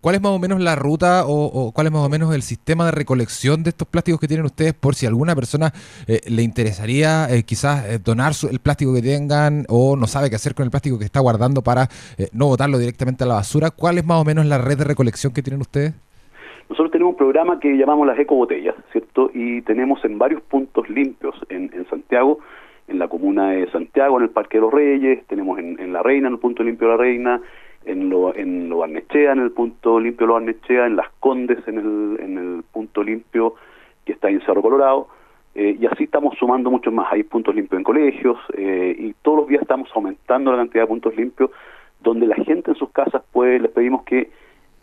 ¿cuál 0.00 0.14
es 0.14 0.20
más 0.20 0.32
o 0.32 0.38
menos 0.38 0.60
la 0.60 0.76
ruta 0.76 1.24
o, 1.26 1.72
cuál 1.72 1.88
es 1.88 1.92
más 1.92 2.02
o 2.02 2.08
menos 2.08 2.34
el 2.34 2.42
sistema 2.42 2.84
de 2.86 2.92
recolección 2.92 3.62
de 3.62 3.70
estos 3.70 3.88
plásticos 3.88 4.20
que 4.20 4.28
tienen 4.28 4.46
ustedes 4.46 4.74
por 4.74 4.94
si 4.94 5.06
alguna 5.06 5.34
persona 5.34 5.72
le 6.06 6.42
interesaría 6.42 7.28
quizás 7.44 8.02
donar 8.04 8.34
el 8.48 8.60
plástico 8.60 8.94
que 8.94 9.02
tengan 9.02 9.64
o 9.68 9.96
no 9.96 10.06
sabe 10.06 10.30
qué 10.30 10.36
hacer 10.36 10.54
con 10.54 10.64
el 10.64 10.70
plástico 10.70 10.98
que 10.98 11.04
está 11.04 11.20
guardando 11.20 11.62
para 11.62 11.90
no 12.32 12.46
botarlo 12.46 12.78
directamente 12.78 13.24
a 13.24 13.26
la 13.26 13.34
basura? 13.34 13.70
¿Cuál 13.70 13.98
es 13.98 14.04
más 14.04 14.20
o 14.20 14.24
menos 14.24 14.46
la 14.46 14.58
red 14.58 14.78
de 14.78 14.84
recolección 14.84 15.32
que 15.32 15.42
tienen 15.42 15.60
ustedes? 15.60 15.94
Nosotros 16.68 16.90
tenemos 16.90 17.12
un 17.12 17.18
programa 17.18 17.60
que 17.60 17.76
llamamos 17.76 18.06
las 18.06 18.18
ecobotellas, 18.18 18.74
¿cierto? 18.90 19.30
Y 19.32 19.62
tenemos 19.62 20.04
en 20.04 20.18
varios 20.18 20.42
puntos 20.42 20.88
limpios 20.90 21.34
en, 21.48 21.70
Santiago, 21.88 22.40
en 22.88 22.98
la 22.98 23.08
comuna 23.08 23.50
de 23.50 23.70
Santiago, 23.70 24.18
en 24.18 24.24
el 24.24 24.30
Parque 24.30 24.58
de 24.58 24.62
los 24.62 24.72
Reyes, 24.72 25.24
tenemos 25.26 25.58
en, 25.58 25.92
La 25.92 26.02
Reina, 26.02 26.28
en 26.28 26.34
el 26.34 26.40
punto 26.40 26.64
limpio 26.64 26.88
de 26.88 26.94
La 26.94 26.98
Reina, 26.98 27.40
en 27.84 28.10
lo, 28.10 28.34
en 28.34 28.68
lo 28.68 28.78
Barnechea, 28.78 29.32
en 29.32 29.40
el 29.40 29.52
punto 29.52 30.00
limpio 30.00 30.26
de 30.26 30.28
lo 30.28 30.34
Barnechea, 30.34 30.86
en 30.86 30.96
Las 30.96 31.08
Condes, 31.20 31.66
en 31.68 31.78
el, 31.78 32.20
en 32.20 32.38
el 32.38 32.62
punto 32.64 33.02
limpio 33.02 33.54
que 34.04 34.12
está 34.12 34.28
en 34.28 34.40
Cerro 34.40 34.62
Colorado, 34.62 35.08
eh, 35.54 35.76
y 35.80 35.86
así 35.86 36.04
estamos 36.04 36.36
sumando 36.36 36.70
muchos 36.70 36.92
más. 36.92 37.10
Hay 37.12 37.22
puntos 37.22 37.54
limpios 37.54 37.78
en 37.78 37.84
colegios, 37.84 38.38
eh, 38.54 38.94
y 38.98 39.14
todos 39.22 39.38
los 39.38 39.48
días 39.48 39.62
estamos 39.62 39.88
aumentando 39.94 40.50
la 40.50 40.58
cantidad 40.58 40.82
de 40.82 40.88
puntos 40.88 41.16
limpios, 41.16 41.50
donde 42.00 42.26
la 42.26 42.36
gente 42.36 42.72
en 42.72 42.76
sus 42.76 42.90
casas, 42.90 43.22
pues 43.32 43.62
les 43.62 43.70
pedimos 43.70 44.02
que 44.02 44.30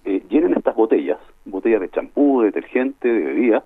eh, 0.06 0.22
llenen 0.30 0.54
estas 0.54 0.76
botellas, 0.76 1.18
botellas 1.46 1.82
de 1.82 1.90
champú, 1.90 2.42
de 2.42 2.48
detergente, 2.48 3.08
de 3.08 3.24
bebida, 3.24 3.64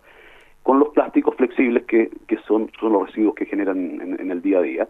con 0.64 0.80
los 0.80 0.90
plásticos 0.90 1.36
flexibles 1.36 1.86
que, 1.86 2.10
que 2.28 2.38
son, 2.40 2.70
son 2.80 2.94
los 2.94 3.08
residuos 3.08 3.36
que 3.36 3.46
generan 3.46 4.18
en, 4.20 4.32
el 4.32 4.42
día 4.42 4.60
a 4.60 4.62
día. 4.62 4.88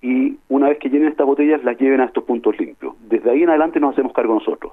Y 0.00 0.36
una 0.48 0.68
vez 0.68 0.78
que 0.78 0.90
llenen 0.90 1.08
estas 1.08 1.26
botellas, 1.26 1.64
las 1.64 1.76
lleven 1.78 2.00
a 2.00 2.04
estos 2.04 2.22
puntos 2.24 2.58
limpios. 2.58 2.94
Desde 3.08 3.30
ahí 3.30 3.42
en 3.42 3.48
adelante 3.48 3.80
nos 3.80 3.94
hacemos 3.94 4.12
cargo 4.12 4.34
nosotros. 4.34 4.72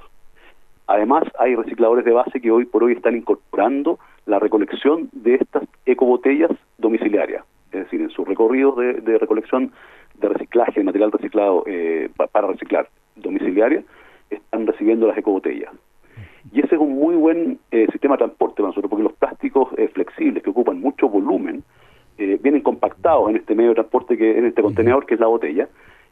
Además, 0.88 1.24
hay 1.40 1.56
recicladores 1.56 2.06
de 2.06 2.12
base 2.12 2.40
que 2.40 2.52
hoy 2.52 2.66
por 2.66 2.84
hoy 2.84 2.94
están 2.94 3.16
incorporando 3.16 3.98
la 4.28 4.38
recolección 4.38 5.10
de 5.14 5.36
estas 5.36 5.64
ecobotellas 5.86 6.52
domiciliarias. 6.78 7.44
Es 7.72 7.86
decir, 7.86 8.02
en 8.02 8.12
sus 8.12 8.28
recorridos 8.28 8.78
de, 8.78 9.18
recolección 9.18 9.72
de 10.20 10.30
reciclaje, 10.30 10.80
de 10.80 10.84
material 10.84 11.12
reciclado 11.12 11.64
eh, 11.66 12.10
para 12.32 12.48
reciclar 12.48 12.88
domiciliaria, 13.16 13.84
están 14.30 14.68
recibiendo 14.68 15.08
las 15.08 15.18
ecobotellas. 15.18 15.74
Y 16.56 16.62
ese 16.62 16.76
es 16.76 16.82
un 16.82 16.96
muy 16.96 17.16
buen 17.18 17.60
eh, 17.70 17.86
sistema 17.92 18.14
de 18.14 18.20
transporte 18.20 18.56
para 18.56 18.70
nosotros, 18.70 18.90
porque 18.90 19.04
los 19.04 19.12
plásticos 19.12 19.68
eh, 19.78 19.90
flexibles 19.90 20.42
que 20.42 20.52
ocupan 20.52 20.80
mucho 20.80 21.10
volumen 21.10 21.66
eh, 22.18 22.40
vienen 22.42 22.62
compactados 22.62 23.30
en 23.30 23.36
este 23.36 23.56
medio 23.56 23.72
de 23.72 23.76
transporte, 23.76 24.18
que 24.18 24.38
en 24.38 24.46
este 24.46 24.62
contenedor 24.62 25.06
que 25.06 25.16
es 25.16 25.20
la 25.20 25.28
botella, 25.28 25.68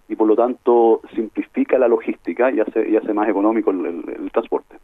y 0.09 0.17
por 0.17 0.27
lo 0.27 0.35
tanto 0.35 0.99
simplifica 1.15 1.77
la 1.77 1.87
logística 1.87 2.51
y 2.51 2.59
hace, 2.59 2.89
y 2.89 2.97
hace 2.97 3.13
más 3.13 3.29
económico 3.29 3.71
el, 3.71 4.29
transporte. 4.33 4.75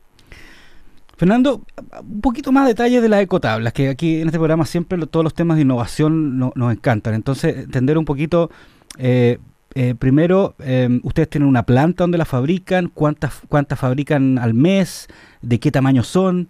Fernando, 1.17 1.59
un 2.03 2.21
poquito 2.21 2.53
más 2.53 2.65
detalles 2.65 3.01
de 3.01 3.09
las 3.09 3.21
ecotablas, 3.21 3.73
que 3.73 3.89
aquí 3.89 4.21
en 4.21 4.27
este 4.27 4.37
programa 4.37 4.63
siempre 4.63 4.97
todos 5.07 5.25
los 5.25 5.33
temas 5.33 5.57
de 5.57 5.63
innovación 5.63 6.39
nos 6.39 6.71
encantan. 6.71 7.15
Entonces, 7.15 7.65
entender 7.65 7.97
un 7.97 8.05
poquito 8.05 8.49
eh, 8.97 9.39
eh, 9.75 9.95
primero, 9.97 10.55
em, 10.59 10.99
ustedes 11.03 11.29
tienen 11.29 11.47
una 11.47 11.63
planta 11.63 12.03
donde 12.03 12.17
la 12.17 12.25
fabrican, 12.25 12.89
¿cuántas, 12.93 13.41
cuántas 13.47 13.79
fabrican 13.79 14.37
al 14.39 14.53
mes? 14.53 15.07
¿De 15.41 15.59
qué 15.59 15.71
tamaño 15.71 16.03
son? 16.03 16.47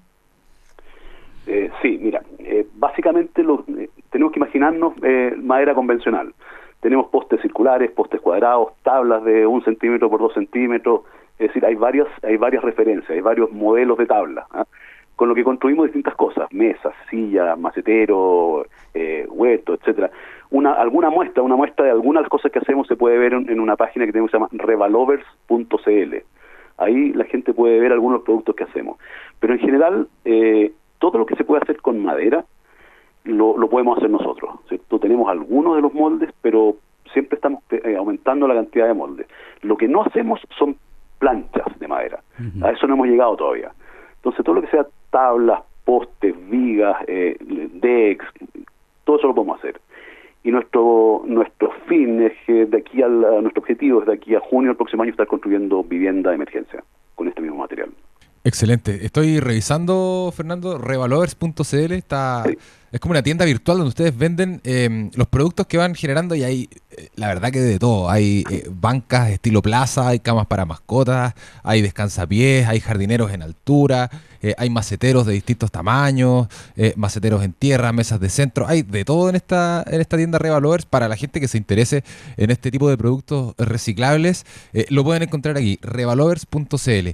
Eh, 1.48 1.70
sí, 1.82 2.00
mira, 2.02 2.22
eh, 2.40 2.66
básicamente 2.76 3.44
lo, 3.44 3.66
tenemos 4.12 4.34
que 4.34 4.40
imaginarnos 4.40 4.94
madera 5.42 5.74
convencional. 5.74 6.34
Tenemos 6.82 7.08
postes 7.08 7.42
circulares, 7.42 7.92
postes 7.92 8.22
cuadrados, 8.22 8.70
tablas 8.84 9.24
de 9.26 9.46
un 9.46 9.64
centímetro 9.64 10.10
por 10.10 10.22
dos 10.22 10.34
centímetros, 10.34 11.02
es 11.38 11.48
decir, 11.48 11.66
hay 11.66 11.76
varias, 11.76 12.08
hay 12.24 12.38
varias 12.38 12.64
referencias, 12.64 13.10
hay 13.10 13.22
varios 13.22 13.52
modelos 13.52 13.98
de 13.98 14.06
tabla, 14.06 14.48
¿ah? 14.52 14.66
Con 15.20 15.28
lo 15.28 15.36
que 15.36 15.44
construimos 15.44 15.88
distintas 15.88 16.16
cosas, 16.16 16.48
mesas, 16.54 16.94
sillas, 17.10 17.60
macetero, 17.60 18.66
huerto, 19.28 19.74
etcétera 19.74 20.10
una, 20.52 20.74
alguna 20.74 21.10
muestra, 21.10 21.44
una 21.44 21.56
muestra 21.56 21.86
de 21.86 21.92
algunas 21.92 22.28
cosas 22.28 22.52
que 22.52 22.60
hacemos 22.60 22.88
se 22.88 22.96
puede 22.96 23.18
ver 23.18 23.34
en, 23.34 23.60
una 23.60 23.76
página 23.76 24.06
que 24.06 24.12
tenemos 24.12 24.32
que 24.32 24.38
se 24.38 24.42
llama 24.42 24.50
revalovers.cl. 24.52 26.16
Ahí 26.78 27.14
la 27.14 27.26
gente 27.26 27.54
puede 27.54 27.80
ver 27.80 27.92
algunos 27.92 28.24
productos 28.24 28.56
que 28.56 28.64
hacemos. 28.64 28.98
Pero 29.40 29.54
en 29.54 29.60
general, 29.60 30.08
eh, 30.26 30.72
todo 30.98 31.20
lo 31.20 31.26
que 31.26 31.36
se 31.36 31.44
puede 31.44 31.62
hacer 31.62 31.82
con 31.82 32.02
madera 32.02 32.46
lo, 33.26 33.58
lo 33.58 33.70
podemos 33.70 33.98
hacer 33.98 34.10
nosotros. 34.10 34.56
¿cierto? 34.68 35.00
Tenemos 35.00 35.30
algunos 35.30 35.76
de 35.76 35.82
los 35.82 35.94
moldes, 35.94 36.32
pero 36.42 36.78
siempre 37.14 37.36
estamos 37.36 37.62
eh, 37.70 37.96
aumentando 37.96 38.48
la 38.48 38.56
cantidad 38.56 38.88
de 38.88 38.94
moldes. 38.94 39.28
Lo 39.62 39.78
que 39.78 39.88
no 39.88 40.02
hacemos 40.02 40.42
son 40.58 40.78
planchas 41.20 41.78
de 41.80 41.88
madera. 41.88 42.22
A 42.64 42.72
eso 42.72 42.88
no 42.88 42.94
hemos 42.94 43.08
llegado 43.08 43.36
todavía. 43.36 43.72
Entonces, 44.16 44.44
todo 44.44 44.56
lo 44.56 44.62
que 44.62 44.70
sea 44.70 44.88
tablas, 45.10 45.62
postes, 45.86 46.36
vigas, 46.50 46.98
eh, 47.08 47.38
decks, 47.74 48.26
todo 49.04 49.18
eso 49.18 49.28
lo 49.28 49.36
podemos 49.36 49.60
hacer 49.60 49.80
y 50.44 50.52
nuestro 50.52 51.24
nuestro 51.26 51.72
fin 51.88 52.22
es 52.24 52.34
que 52.46 52.66
de 52.66 52.78
aquí 52.78 53.02
al 53.02 53.20
nuestro 53.42 53.62
objetivo 53.62 54.02
es 54.02 54.08
de 54.08 54.14
aquí 54.14 54.36
a 54.36 54.40
junio 54.40 54.70
del 54.70 54.78
próximo 54.78 55.04
año 55.04 55.12
estar 55.12 55.28
construyendo 55.28 55.84
vivienda 55.84 56.30
de 56.30 56.36
emergencia 56.36 56.84
con 57.16 57.28
este 57.28 57.42
mismo 57.42 57.58
material. 57.58 57.90
Excelente. 58.46 59.06
Estoy 59.06 59.42
revisando, 59.42 60.34
Fernando, 60.34 60.78
revalovers.cl. 60.78 61.92
Está, 61.92 62.46
Es 62.90 63.00
como 63.02 63.12
una 63.12 63.22
tienda 63.22 63.44
virtual 63.44 63.80
donde 63.80 63.90
ustedes 63.90 64.18
venden 64.18 64.62
em, 64.64 65.12
los 65.16 65.28
productos 65.28 65.68
que 65.68 65.78
van 65.78 65.94
generando 65.94 66.36
y 66.36 66.44
hay, 66.44 66.70
eh, 66.92 67.10
la 67.16 67.28
verdad 67.28 67.52
que 67.52 67.60
de 67.60 67.78
todo. 67.78 68.10
Hay 68.10 68.46
eh, 68.50 68.64
bancas 68.72 69.30
estilo 69.30 69.62
plaza, 69.62 70.08
hay 70.08 70.20
camas 70.20 70.48
para 70.48 70.66
mascotas, 70.66 71.34
hay 71.64 71.82
descansapiés, 71.82 72.66
hay 72.66 72.80
jardineros 72.80 73.32
en 73.34 73.42
altura, 73.42 74.10
eh, 74.42 74.54
hay 74.58 74.70
maceteros 74.70 75.26
de 75.26 75.34
distintos 75.34 75.72
tamaños, 75.72 76.48
maceteros 76.96 77.44
en 77.44 77.54
tierra, 77.54 77.92
mesas 77.92 78.20
de 78.20 78.30
centro. 78.30 78.68
Hay 78.68 78.82
de 78.82 79.06
todo 79.06 79.30
en 79.30 79.36
esta, 79.36 79.84
en 79.88 80.02
esta 80.02 80.18
tienda 80.18 80.40
Revalovers 80.40 80.86
para 80.86 81.08
la 81.08 81.16
gente 81.16 81.40
que 81.40 81.48
se 81.48 81.58
interese 81.58 82.04
en 82.38 82.52
este 82.52 82.72
tipo 82.72 82.90
de 82.90 82.98
productos 82.98 83.54
reciclables. 83.58 84.46
lo 84.90 85.04
pueden 85.04 85.24
encontrar 85.24 85.58
aquí, 85.58 85.80
revalovers.cl. 85.82 87.10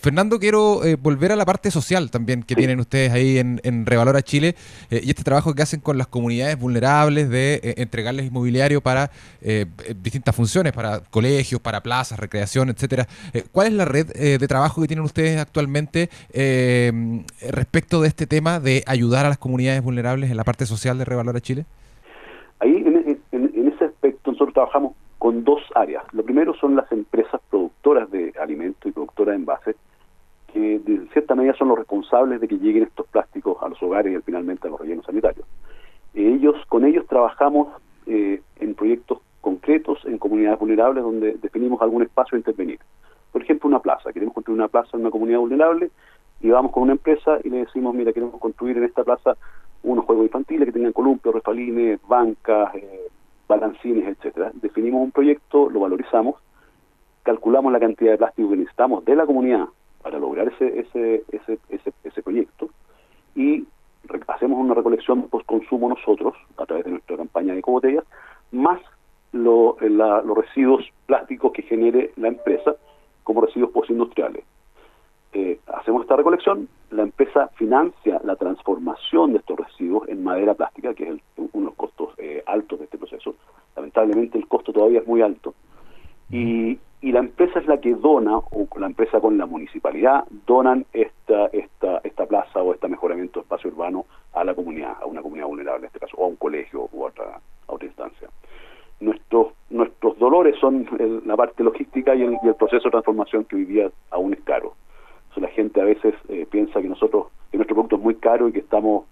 Fernando, 0.00 0.38
quiero 0.38 0.84
eh, 0.84 0.94
volver 0.94 1.32
a 1.32 1.36
la 1.36 1.44
parte 1.44 1.70
social 1.70 2.10
también 2.10 2.42
que 2.42 2.54
tienen 2.54 2.78
ustedes 2.80 3.12
ahí 3.12 3.38
en, 3.38 3.60
en 3.64 3.84
Revalora 3.84 4.22
Chile 4.22 4.54
eh, 4.90 5.00
y 5.02 5.10
este 5.10 5.24
trabajo 5.24 5.54
que 5.54 5.62
hacen 5.62 5.80
con 5.80 5.98
las 5.98 6.06
comunidades 6.06 6.58
vulnerables 6.58 7.28
de 7.28 7.60
eh, 7.62 7.74
entregarles 7.78 8.26
inmobiliario 8.26 8.80
para 8.80 9.10
distintas 10.02 10.34
funciones, 10.34 10.72
para 10.72 11.00
colegios, 11.00 11.60
para 11.60 11.82
plazas, 11.82 12.18
recreación, 12.18 12.68
etcétera. 12.68 13.06
¿Cuál 13.52 13.68
es 13.68 13.72
la 13.72 13.84
red 13.84 14.06
de 14.38 14.48
trabajo 14.48 14.82
que 14.82 14.88
tienen 14.88 15.04
ustedes 15.04 15.38
actualmente 15.38 16.10
respecto 17.50 18.00
de 18.00 18.08
este 18.08 18.26
tema 18.26 18.60
de 18.60 18.82
ayudar 18.86 19.26
a 19.26 19.28
las 19.28 19.38
comunidades 19.38 19.82
vulnerables 19.82 20.30
en 20.30 20.36
la 20.36 20.44
parte 20.44 20.66
social 20.66 20.98
de 20.98 21.04
Revalora 21.04 21.40
Chile? 21.40 21.66
Ahí, 22.60 22.74
en, 22.76 23.20
en 23.32 23.68
ese 23.68 23.84
aspecto, 23.84 24.32
nosotros 24.32 24.54
trabajamos 24.54 24.94
con 25.18 25.44
dos 25.44 25.60
áreas. 25.74 26.04
Lo 26.12 26.22
primero 26.22 26.54
son 26.54 26.76
las 26.76 26.90
empresas 26.92 27.40
productoras 27.50 28.10
de 28.10 28.32
alimentos 28.40 28.86
y 28.86 28.92
productoras 28.92 29.32
de 29.32 29.36
envases, 29.36 29.76
que 30.52 30.78
de 30.78 31.06
cierta 31.12 31.34
medida 31.34 31.54
son 31.54 31.68
los 31.68 31.78
responsables 31.78 32.40
de 32.40 32.48
que 32.48 32.58
lleguen 32.58 32.84
estos 32.84 33.06
plásticos 33.08 33.58
a 33.62 33.68
los 33.68 33.82
hogares 33.82 34.16
y 34.16 34.22
finalmente 34.22 34.66
a 34.66 34.70
los 34.70 34.80
rellenos 34.80 35.04
sanitarios. 35.04 35.46
Ellos, 36.14 36.56
con 36.68 36.84
ellos 36.84 37.06
trabajamos 37.06 37.68
eh, 38.06 38.40
en 38.60 38.74
proyectos 38.74 39.18
concretos 39.40 39.98
en 40.04 40.18
comunidades 40.18 40.58
vulnerables 40.58 41.02
donde 41.04 41.34
definimos 41.40 41.80
algún 41.82 42.02
espacio 42.02 42.36
a 42.36 42.38
intervenir. 42.38 42.78
Por 43.32 43.42
ejemplo, 43.42 43.68
una 43.68 43.80
plaza. 43.80 44.12
Queremos 44.12 44.34
construir 44.34 44.58
una 44.58 44.68
plaza 44.68 44.90
en 44.94 45.02
una 45.02 45.10
comunidad 45.10 45.38
vulnerable 45.38 45.90
y 46.40 46.50
vamos 46.50 46.72
con 46.72 46.84
una 46.84 46.92
empresa 46.92 47.38
y 47.42 47.50
le 47.50 47.58
decimos, 47.58 47.94
mira, 47.94 48.12
queremos 48.12 48.40
construir 48.40 48.76
en 48.78 48.84
esta 48.84 49.04
plaza 49.04 49.36
unos 49.82 50.04
juegos 50.04 50.26
infantiles 50.26 50.66
que 50.66 50.72
tengan 50.72 50.92
columpios, 50.92 51.34
refalines, 51.34 52.00
bancas, 52.06 52.74
eh, 52.74 53.08
balancines, 53.48 54.06
etcétera. 54.08 54.50
Definimos 54.54 55.02
un 55.02 55.10
proyecto, 55.10 55.70
lo 55.70 55.80
valorizamos, 55.80 56.36
calculamos 57.22 57.72
la 57.72 57.80
cantidad 57.80 58.12
de 58.12 58.18
plástico 58.18 58.50
que 58.50 58.56
necesitamos 58.56 59.04
de 59.04 59.16
la 59.16 59.26
comunidad 59.26 59.66
para 60.02 60.18
lograr 60.18 60.48
ese, 60.48 60.80
ese, 60.80 61.24
ese, 61.30 61.58
ese, 61.68 61.92
ese 62.04 62.22
proyecto 62.22 62.70
y 63.34 63.66
hacemos 64.28 64.58
una 64.58 64.74
recolección 64.74 65.28
post-consumo 65.28 65.88
nosotros, 65.88 66.34
a 66.56 66.66
través 66.66 66.84
de 66.84 66.92
nuestra 66.92 67.16
campaña 67.16 67.52
de 67.52 67.60
ecobotellas, 67.60 68.04
más 68.52 68.80
lo, 69.32 69.76
los 69.80 70.36
residuos 70.36 70.84
plásticos 71.06 71.52
que 71.52 71.62
genere 71.62 72.12
la 72.16 72.28
empresa 72.28 72.76
como 73.22 73.42
residuos 73.42 73.70
postindustriales. 73.70 74.44
Eh, 75.32 75.60
hacemos 75.66 76.02
esta 76.02 76.16
recolección, 76.16 76.68
la 76.90 77.02
empresa 77.02 77.48
financia 77.56 78.18
la 78.24 78.36
transformación 78.36 79.32
de 79.32 79.38
estos 79.38 79.58
residuos 79.58 80.08
en 80.08 80.24
madera 80.24 80.54
plástica, 80.54 80.94
que 80.94 81.04
es 81.04 81.20
uno 81.36 81.48
de 81.52 81.60
los 81.66 81.74
costos 81.74 82.14
eh, 82.16 82.42
altos 82.46 82.78
de 82.78 82.86
este 82.86 82.96
proceso. 82.96 83.34
Lamentablemente 83.76 84.38
el 84.38 84.48
costo 84.48 84.72
todavía 84.72 85.00
es 85.00 85.06
muy 85.06 85.20
alto. 85.20 85.54
Y, 86.30 86.78
la 87.00 87.20
empresa 87.20 87.60
es 87.60 87.66
la 87.66 87.78
que 87.78 87.94
dona, 87.94 88.36
o 88.36 88.68
la 88.78 88.86
empresa 88.86 89.20
con 89.20 89.38
la 89.38 89.46
municipalidad, 89.46 90.24
donan 90.46 90.84
esta, 90.92 91.46
esta, 91.46 91.98
esta 92.04 92.26
plaza 92.26 92.60
o 92.60 92.74
este 92.74 92.88
mejoramiento 92.88 93.38
de 93.38 93.44
espacio 93.44 93.70
urbano 93.70 94.04
a 94.34 94.44
la 94.44 94.54
comunidad, 94.54 94.96
a 95.00 95.06
una 95.06 95.22
comunidad 95.22 95.46
vulnerable 95.46 95.82
en 95.82 95.86
este 95.86 96.00
caso, 96.00 96.16
o 96.18 96.24
a 96.24 96.28
un 96.28 96.36
colegio 96.36 96.88
u 96.92 97.04
otra, 97.04 97.40
a 97.68 97.72
otra 97.72 97.86
instancia. 97.86 98.28
Nuestros, 99.00 99.54
nuestros 99.70 100.18
dolores 100.18 100.56
son 100.60 100.86
la 101.24 101.36
parte 101.36 101.62
logística 101.62 102.14
y 102.14 102.22
el, 102.22 102.36
y 102.42 102.48
el, 102.48 102.56
proceso 102.56 102.84
de 102.84 102.90
transformación 102.90 103.44
que 103.44 103.56
hoy 103.56 103.64
día 103.64 103.90
aún 104.10 104.34
es 104.34 104.40
caro. 104.40 104.74
La 105.40 105.48
gente 105.48 105.80
a 105.80 105.84
veces 105.84 106.14
eh, 106.28 106.46
piensa 106.50 106.80
que 106.80 106.88
nosotros, 106.88 107.26
que 107.50 107.56
nuestro 107.56 107.74
producto 107.74 107.96
es 107.96 108.02
muy 108.02 108.14
caro 108.16 108.48
y 108.48 108.52
que 108.52 108.60
estamos 108.60 109.04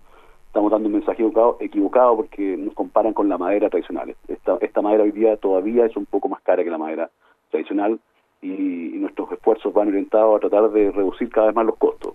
estamos 0.56 0.70
dando 0.70 0.86
un 0.86 0.94
mensaje 0.94 1.22
equivocado, 1.22 1.58
equivocado 1.60 2.16
porque 2.16 2.56
nos 2.56 2.72
comparan 2.72 3.12
con 3.12 3.28
la 3.28 3.36
madera 3.36 3.68
tradicional. 3.68 4.16
Esta, 4.26 4.56
esta 4.62 4.80
madera 4.80 5.02
hoy 5.02 5.10
día 5.10 5.36
todavía 5.36 5.84
es 5.84 5.94
un 5.98 6.06
poco 6.06 6.30
más 6.30 6.40
cara 6.40 6.64
que 6.64 6.70
la 6.70 6.78
madera 6.78 7.10
tradicional 7.50 8.00
y, 8.40 8.96
nuestros 8.96 9.30
esfuerzos 9.32 9.72
van 9.74 9.88
orientados 9.88 10.36
a 10.36 10.40
tratar 10.40 10.70
de 10.70 10.90
reducir 10.90 11.28
cada 11.28 11.48
vez 11.48 11.56
más 11.56 11.66
los 11.66 11.76
costos. 11.76 12.14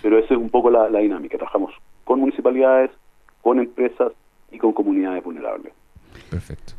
Pero 0.00 0.18
esa 0.18 0.34
es 0.34 0.40
un 0.40 0.48
poco 0.48 0.70
la, 0.70 0.88
dinámica. 0.88 1.36
Trabajamos 1.36 1.74
con 2.04 2.20
municipalidades, 2.20 2.90
con 3.42 3.58
empresas 3.58 4.12
y 4.50 4.58
con 4.58 4.72
comunidades 4.72 5.22
vulnerables. 5.22 5.74
Perfecto. 6.30 6.72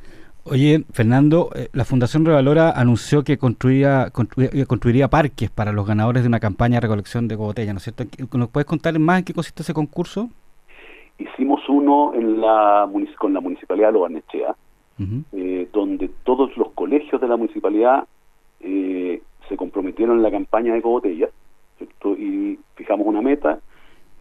Oye, 0.46 0.84
Fernando, 0.92 1.52
eh, 1.56 1.70
la 1.72 1.86
Fundación 1.86 2.26
Revalora 2.26 2.72
anunció 2.72 3.24
que 3.24 3.38
construiría, 3.38 4.12
eh, 4.38 4.66
construiría, 4.66 5.08
parques 5.08 5.50
para 5.50 5.72
los 5.72 5.88
ganadores 5.88 6.24
de 6.24 6.28
una 6.28 6.42
campaña 6.42 6.76
de 6.76 6.82
recolección 6.82 7.30
de 7.30 7.38
botellas, 7.38 7.74
¿no 7.74 7.78
es 7.78 7.84
cierto? 7.84 8.04
¿Nos 8.38 8.50
puedes 8.50 8.66
contar 8.66 8.98
más 9.00 9.20
en 9.20 9.26
qué 9.26 9.34
consiste 9.34 9.64
ese 9.64 9.74
concurso? 9.74 10.30
Hicimos 11.18 11.62
uno 11.70 12.14
en 12.14 12.42
la, 12.42 12.90
con 13.18 13.34
la 13.34 13.40
Municipalidad 13.40 13.88
de 13.88 13.94
Lobarnechea, 13.94 14.56
eh, 15.32 15.70
donde 15.72 16.10
todos 16.26 16.56
los 16.58 16.72
colegios 16.74 17.22
de 17.22 17.28
la 17.28 17.38
municipalidad 17.38 18.06
eh, 18.60 19.22
se 19.48 19.56
comprometieron 19.56 20.18
en 20.18 20.24
la 20.24 20.32
campaña 20.32 20.74
de 20.74 20.80
ecobotellas, 20.80 21.30
y 22.18 22.60
fijamos 22.76 23.08
una 23.08 23.22
meta, 23.22 23.60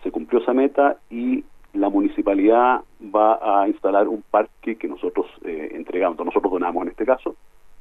se 0.05 0.13
cumplió 0.13 0.41
esa 0.41 0.53
meta 0.53 0.99
y 1.11 1.45
la 1.73 1.89
municipalidad 1.89 2.83
va 3.03 3.63
a 3.63 3.69
instalar 3.69 4.09
un 4.09 4.23
parque 4.31 4.77
que 4.77 4.89
nosotros 4.89 5.27
eh, 5.45 5.71
entregamos, 5.73 6.19
nosotros 6.25 6.53
donamos 6.53 6.83
en 6.83 6.91
este 6.91 7.07
caso, 7.07 7.35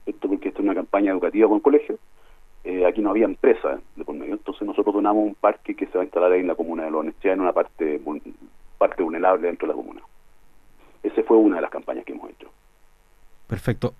esto 0.05 0.27
porque 0.27 0.49
esta 0.49 0.59
es 0.59 0.65
una 0.65 0.75
campaña 0.75 1.11
educativa 1.11 1.47
con 1.49 1.59
colegios, 1.59 1.99
eh, 2.63 2.85
aquí 2.85 3.01
no 3.01 3.09
había 3.09 3.25
empresa 3.25 3.79
de 3.95 4.05
por 4.05 4.15
medio, 4.15 4.33
entonces 4.33 4.67
nosotros 4.67 4.95
donamos 4.95 5.25
un 5.25 5.35
parque 5.35 5.75
que 5.75 5.87
se 5.87 5.97
va 5.97 6.01
a 6.01 6.05
instalar 6.05 6.31
ahí 6.31 6.41
en 6.41 6.47
la 6.47 6.55
comuna 6.55 6.83
de 6.83 6.91
Lonestia, 6.91 7.33
en 7.33 7.41
una 7.41 7.53
parte, 7.53 7.99
parte 8.77 9.03
vulnerable 9.03 9.47
dentro 9.47 9.67
de 9.67 9.73
la 9.73 9.77
comuna. 9.77 10.01
Esa 11.03 11.23
fue 11.23 11.37
una 11.37 11.55
de 11.55 11.63
las 11.63 11.71
campañas 11.71 12.05
que 12.05 12.13
hemos 12.13 12.29
hecho. 12.29 12.49
Perfecto. 13.47 13.95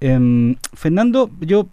Em, 0.00 0.54
Fernando, 0.74 1.28
yo 1.40 1.66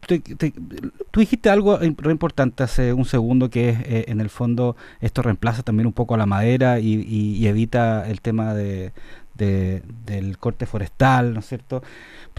tú 1.11 1.19
dijiste 1.19 1.51
algo 1.51 1.77
re 1.77 2.11
importante 2.11 2.63
hace 2.63 2.91
un 2.91 3.05
segundo 3.05 3.51
que 3.51 3.69
es 3.69 3.79
eh, 3.81 4.05
en 4.07 4.19
el 4.19 4.29
fondo 4.29 4.75
esto 4.99 5.21
reemplaza 5.21 5.61
también 5.61 5.85
un 5.85 5.93
poco 5.93 6.15
a 6.15 6.17
la 6.17 6.25
madera 6.25 6.79
y, 6.79 7.45
evita 7.45 8.09
el 8.09 8.21
tema 8.21 8.55
de, 8.55 8.91
del 9.35 10.37
corte 10.39 10.65
forestal, 10.65 11.35
¿no 11.35 11.41
es 11.41 11.45
cierto? 11.45 11.83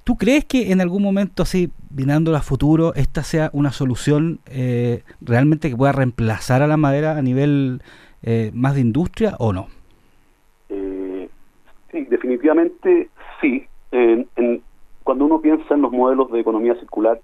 ¿Tú 0.02 0.16
crees 0.16 0.44
que 0.44 0.72
en 0.72 0.80
algún 0.80 1.02
momento, 1.02 1.44
así, 1.44 1.70
mirando 1.90 2.34
a 2.34 2.40
futuro, 2.40 2.92
esta 2.94 3.22
sea 3.22 3.50
una 3.52 3.70
solución 3.70 4.40
eh, 4.46 5.02
realmente 5.20 5.70
que 5.70 5.76
pueda 5.76 5.92
reemplazar 5.92 6.62
a 6.62 6.66
la 6.66 6.76
madera 6.76 7.16
a 7.16 7.22
nivel 7.22 7.80
eh, 8.22 8.50
más 8.54 8.74
de 8.74 8.80
industria 8.80 9.36
o 9.38 9.52
no? 9.52 9.68
sí, 11.92 12.04
definitivamente 12.10 13.08
sí. 13.40 13.66
Cuando 15.06 15.24
uno 15.24 15.40
piensa 15.40 15.72
en 15.72 15.82
los 15.82 15.92
modelos 15.92 16.32
de 16.32 16.40
economía 16.40 16.74
circular 16.74 17.20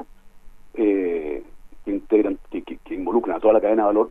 eh, 0.75 1.43
que 1.85 1.91
integran, 1.91 2.39
que, 2.49 2.95
involucran 2.95 3.37
a 3.37 3.41
toda 3.41 3.55
la 3.55 3.61
cadena 3.61 3.83
de 3.83 3.87
valor, 3.89 4.11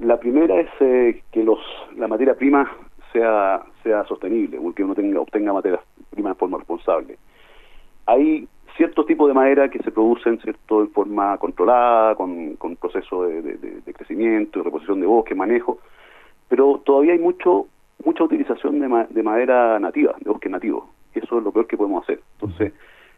la 0.00 0.20
primera 0.20 0.60
es 0.60 0.68
eh, 0.80 1.22
que 1.32 1.42
los 1.42 1.58
la 1.96 2.08
materia 2.08 2.34
prima 2.34 2.70
sea 3.10 3.62
sea 3.82 4.04
sostenible, 4.04 4.60
que 4.76 4.84
uno 4.84 4.94
tenga 4.94 5.18
obtenga 5.18 5.54
materia 5.54 5.80
prima 6.10 6.28
de 6.28 6.34
forma 6.34 6.58
responsable. 6.58 7.16
Hay 8.04 8.46
ciertos 8.76 9.06
tipos 9.06 9.28
de 9.28 9.34
madera 9.34 9.70
que 9.70 9.78
se 9.78 9.90
producen 9.90 10.38
cierto 10.42 10.82
de 10.82 10.88
forma 10.88 11.38
controlada, 11.38 12.14
con, 12.16 12.56
con 12.56 12.76
proceso 12.76 13.24
de, 13.24 13.80
crecimiento, 13.94 14.58
de 14.58 14.64
reposición 14.64 15.00
de 15.00 15.06
bosque, 15.06 15.34
manejo, 15.34 15.78
pero 16.50 16.82
todavía 16.84 17.14
hay 17.14 17.18
mucho 17.18 17.66
mucha 18.04 18.24
utilización 18.24 18.78
de, 18.78 19.06
de 19.08 19.22
madera 19.22 19.78
nativa, 19.78 20.14
de 20.20 20.30
bosque 20.30 20.50
nativo 20.50 20.93
eso 21.14 21.38
es 21.38 21.44
lo 21.44 21.52
peor 21.52 21.66
que 21.66 21.76
podemos 21.76 22.02
hacer. 22.02 22.20
Entonces, 22.34 22.72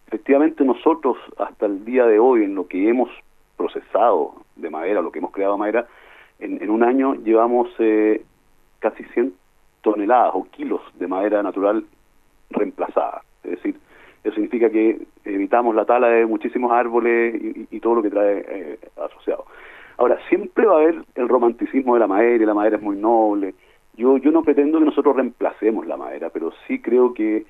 efectivamente 0.06 0.64
nosotros 0.64 1.16
hasta 1.38 1.66
el 1.66 1.84
día 1.84 2.06
de 2.06 2.18
hoy 2.18 2.44
en 2.44 2.54
lo 2.54 2.66
que 2.66 2.88
hemos 2.88 3.10
procesado 3.56 4.34
de 4.56 4.70
madera, 4.70 5.02
lo 5.02 5.10
que 5.10 5.18
hemos 5.18 5.32
creado 5.32 5.54
de 5.54 5.58
madera, 5.58 5.86
en, 6.38 6.70
un 6.70 6.82
año 6.82 7.14
llevamos 7.14 7.68
eh, 7.78 8.22
casi 8.78 9.04
100 9.04 9.32
toneladas 9.80 10.32
o 10.34 10.44
kilos 10.50 10.80
de 10.98 11.06
madera 11.06 11.42
natural 11.42 11.84
reemplazada. 12.50 13.22
Es 13.42 13.52
decir, 13.52 13.76
eso 14.22 14.34
significa 14.34 14.68
que 14.70 15.00
evitamos 15.24 15.74
la 15.74 15.84
tala 15.84 16.08
de 16.08 16.26
muchísimos 16.26 16.72
árboles 16.72 17.40
y, 17.70 17.80
todo 17.80 17.96
lo 17.96 18.02
que 18.02 18.10
trae 18.10 18.44
eh, 18.48 18.78
asociado. 18.96 19.44
Ahora, 19.98 20.18
siempre 20.28 20.66
va 20.66 20.74
a 20.74 20.82
haber 20.82 21.04
el 21.14 21.28
romanticismo 21.28 21.94
de 21.94 22.00
la 22.00 22.06
madera 22.06 22.42
y 22.42 22.46
la 22.46 22.54
madera 22.54 22.76
es 22.76 22.82
muy 22.82 22.96
noble. 22.96 23.54
Yo, 23.96 24.18
yo 24.18 24.30
no 24.30 24.42
pretendo 24.42 24.78
que 24.78 24.84
nosotros 24.84 25.16
reemplacemos 25.16 25.86
la 25.86 25.96
madera, 25.96 26.30
pero 26.30 26.52
sí 26.66 26.80
creo 26.80 27.14
que 27.14 27.46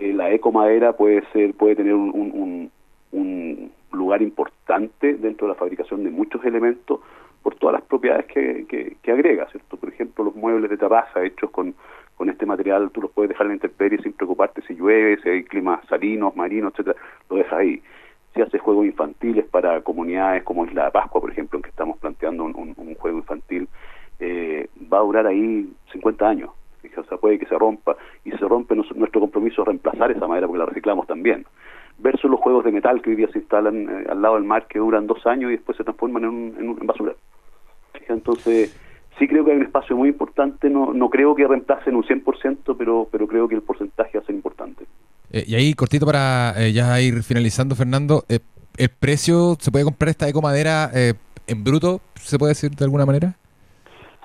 la 0.00 0.30
ecomadera 0.32 0.92
puede 0.94 1.22
ser 1.32 1.54
puede 1.54 1.76
tener 1.76 1.94
un, 1.94 2.70
lugar 3.92 4.22
importante 4.22 5.14
dentro 5.14 5.46
de 5.46 5.54
la 5.54 5.58
fabricación 5.58 6.04
de 6.04 6.10
muchos 6.10 6.44
elementos 6.44 7.00
por 7.42 7.54
todas 7.56 7.74
las 7.74 7.82
propiedades 7.82 8.26
que, 8.26 8.66
que, 9.02 9.12
agrega, 9.12 9.48
¿cierto? 9.50 9.76
Por 9.76 9.88
ejemplo, 9.88 10.24
los 10.24 10.36
muebles 10.36 10.70
de 10.70 10.76
terraza 10.76 11.24
hechos 11.24 11.50
con, 11.50 11.74
este 12.26 12.46
material, 12.46 12.90
tú 12.90 13.00
los 13.00 13.10
puedes 13.10 13.30
dejar 13.30 13.46
en 13.46 13.50
la 13.50 13.54
intemperie 13.54 14.00
sin 14.02 14.12
preocuparte 14.12 14.62
si 14.62 14.74
llueve, 14.74 15.18
si 15.22 15.28
hay 15.28 15.44
climas 15.44 15.84
salinos, 15.88 16.36
marinos, 16.36 16.72
etcétera, 16.72 16.96
lo 17.30 17.36
dejas 17.36 17.58
ahí. 17.58 17.82
Si 18.34 18.42
haces 18.42 18.60
juegos 18.60 18.86
infantiles 18.86 19.46
para 19.46 19.80
comunidades 19.80 20.42
como 20.42 20.66
Isla 20.66 20.86
de 20.86 20.90
Pascua, 20.90 21.20
por 21.20 21.30
ejemplo, 21.30 21.58
en 21.58 21.62
que 21.62 21.70
estamos 21.70 21.96
planteando 21.98 22.44
un, 22.44 22.74
un 22.76 22.94
juego 22.96 23.18
infantil, 23.18 23.68
eh, 24.20 24.68
va 24.92 24.98
a 24.98 25.02
durar 25.02 25.26
ahí 25.26 25.72
50 25.92 26.28
años 26.28 26.50
o 26.96 27.04
sea, 27.04 27.18
puede 27.18 27.38
que 27.38 27.46
se 27.46 27.58
rompa, 27.58 27.96
y 28.24 28.30
se 28.30 28.48
rompe 28.48 28.74
nuestro 28.74 29.20
compromiso 29.20 29.64
reemplazar 29.64 30.10
esa 30.10 30.26
madera 30.26 30.46
porque 30.46 30.58
la 30.58 30.66
reciclamos 30.66 31.06
también. 31.06 31.44
Versus 31.98 32.30
los 32.30 32.40
juegos 32.40 32.64
de 32.64 32.72
metal 32.72 33.02
que 33.02 33.10
hoy 33.10 33.16
día 33.16 33.28
se 33.32 33.40
instalan 33.40 33.88
eh, 33.88 34.06
al 34.08 34.22
lado 34.22 34.36
del 34.36 34.44
mar 34.44 34.66
que 34.68 34.78
duran 34.78 35.06
dos 35.06 35.26
años 35.26 35.50
y 35.50 35.56
después 35.56 35.76
se 35.76 35.84
transforman 35.84 36.24
en, 36.24 36.28
un, 36.30 36.78
en, 36.80 36.86
basura. 36.86 37.12
Entonces, 38.08 38.78
sí 39.18 39.26
creo 39.26 39.44
que 39.44 39.50
hay 39.50 39.56
un 39.56 39.64
espacio 39.64 39.96
muy 39.96 40.08
importante, 40.08 40.70
no, 40.70 40.92
no 40.92 41.10
creo 41.10 41.34
que 41.34 41.46
reemplacen 41.46 41.96
un 41.96 42.04
100%, 42.04 42.76
pero, 42.78 43.08
pero 43.10 43.26
creo 43.26 43.48
que 43.48 43.56
el 43.56 43.62
porcentaje 43.62 44.16
va 44.16 44.22
a 44.22 44.26
ser 44.26 44.34
importante. 44.34 44.84
Eh, 45.32 45.44
y 45.46 45.54
ahí, 45.56 45.74
cortito 45.74 46.06
para 46.06 46.54
eh, 46.56 46.72
ya 46.72 47.00
ir 47.00 47.22
finalizando, 47.22 47.74
Fernando, 47.74 48.24
¿el 48.28 48.88
precio 48.88 49.56
se 49.58 49.72
puede 49.72 49.84
comprar 49.84 50.10
esta 50.10 50.28
ecomadera 50.28 50.90
en 50.94 51.64
bruto, 51.64 52.00
se 52.14 52.38
puede 52.38 52.52
decir 52.52 52.70
de 52.70 52.84
alguna 52.84 53.04
manera? 53.04 53.34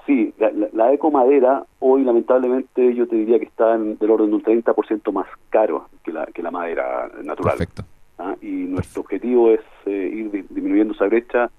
Sí, 0.06 0.34
la, 0.38 0.52
la, 0.86 0.94
ecomadera 0.94 1.66
hoy 1.80 2.04
lamentablemente 2.04 2.94
yo 2.94 3.08
te 3.08 3.16
diría 3.16 3.40
que 3.40 3.46
está 3.46 3.76
en, 3.76 3.98
del 3.98 4.12
orden 4.12 4.30
de 4.30 4.36
un 4.36 4.44
30% 4.44 5.12
más 5.12 5.28
caro 5.50 5.88
que 6.04 6.12
la, 6.12 6.26
que 6.28 6.42
la 6.42 6.52
madera 6.52 7.10
natural. 7.24 7.58
Perfecto. 7.58 7.84
¿Ah? 8.18 8.36
Y 8.42 8.48
nuestro 8.48 9.02
objetivo 9.02 9.50
es 9.52 9.62
eh, 9.86 10.12
ir 10.14 10.32
disminuyendo 10.32 10.94
esa 10.94 11.06
brecha 11.06 11.50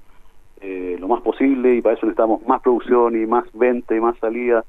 eh, 0.60 0.96
lo 0.98 1.08
más 1.08 1.20
posible 1.22 1.74
y 1.74 1.82
para 1.82 1.96
eso 1.96 2.06
necesitamos 2.06 2.46
más 2.46 2.62
producción 2.62 3.20
y 3.20 3.26
más 3.26 3.44
venta 3.52 3.94
y 3.94 4.00
más 4.00 4.16
salida. 4.18 4.64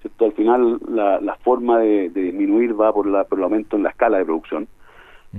¿cierto? 0.00 0.26
Al 0.26 0.32
final 0.32 0.78
la, 0.88 1.20
la 1.20 1.36
forma 1.36 1.78
de, 1.78 2.10
disminuir 2.10 2.78
va 2.78 2.92
por, 2.92 3.06
la, 3.06 3.24
por 3.24 3.38
el 3.38 3.44
aumento 3.44 3.76
en 3.76 3.82
la 3.82 3.90
escala 3.90 4.18
de 4.18 4.24
producción, 4.24 4.68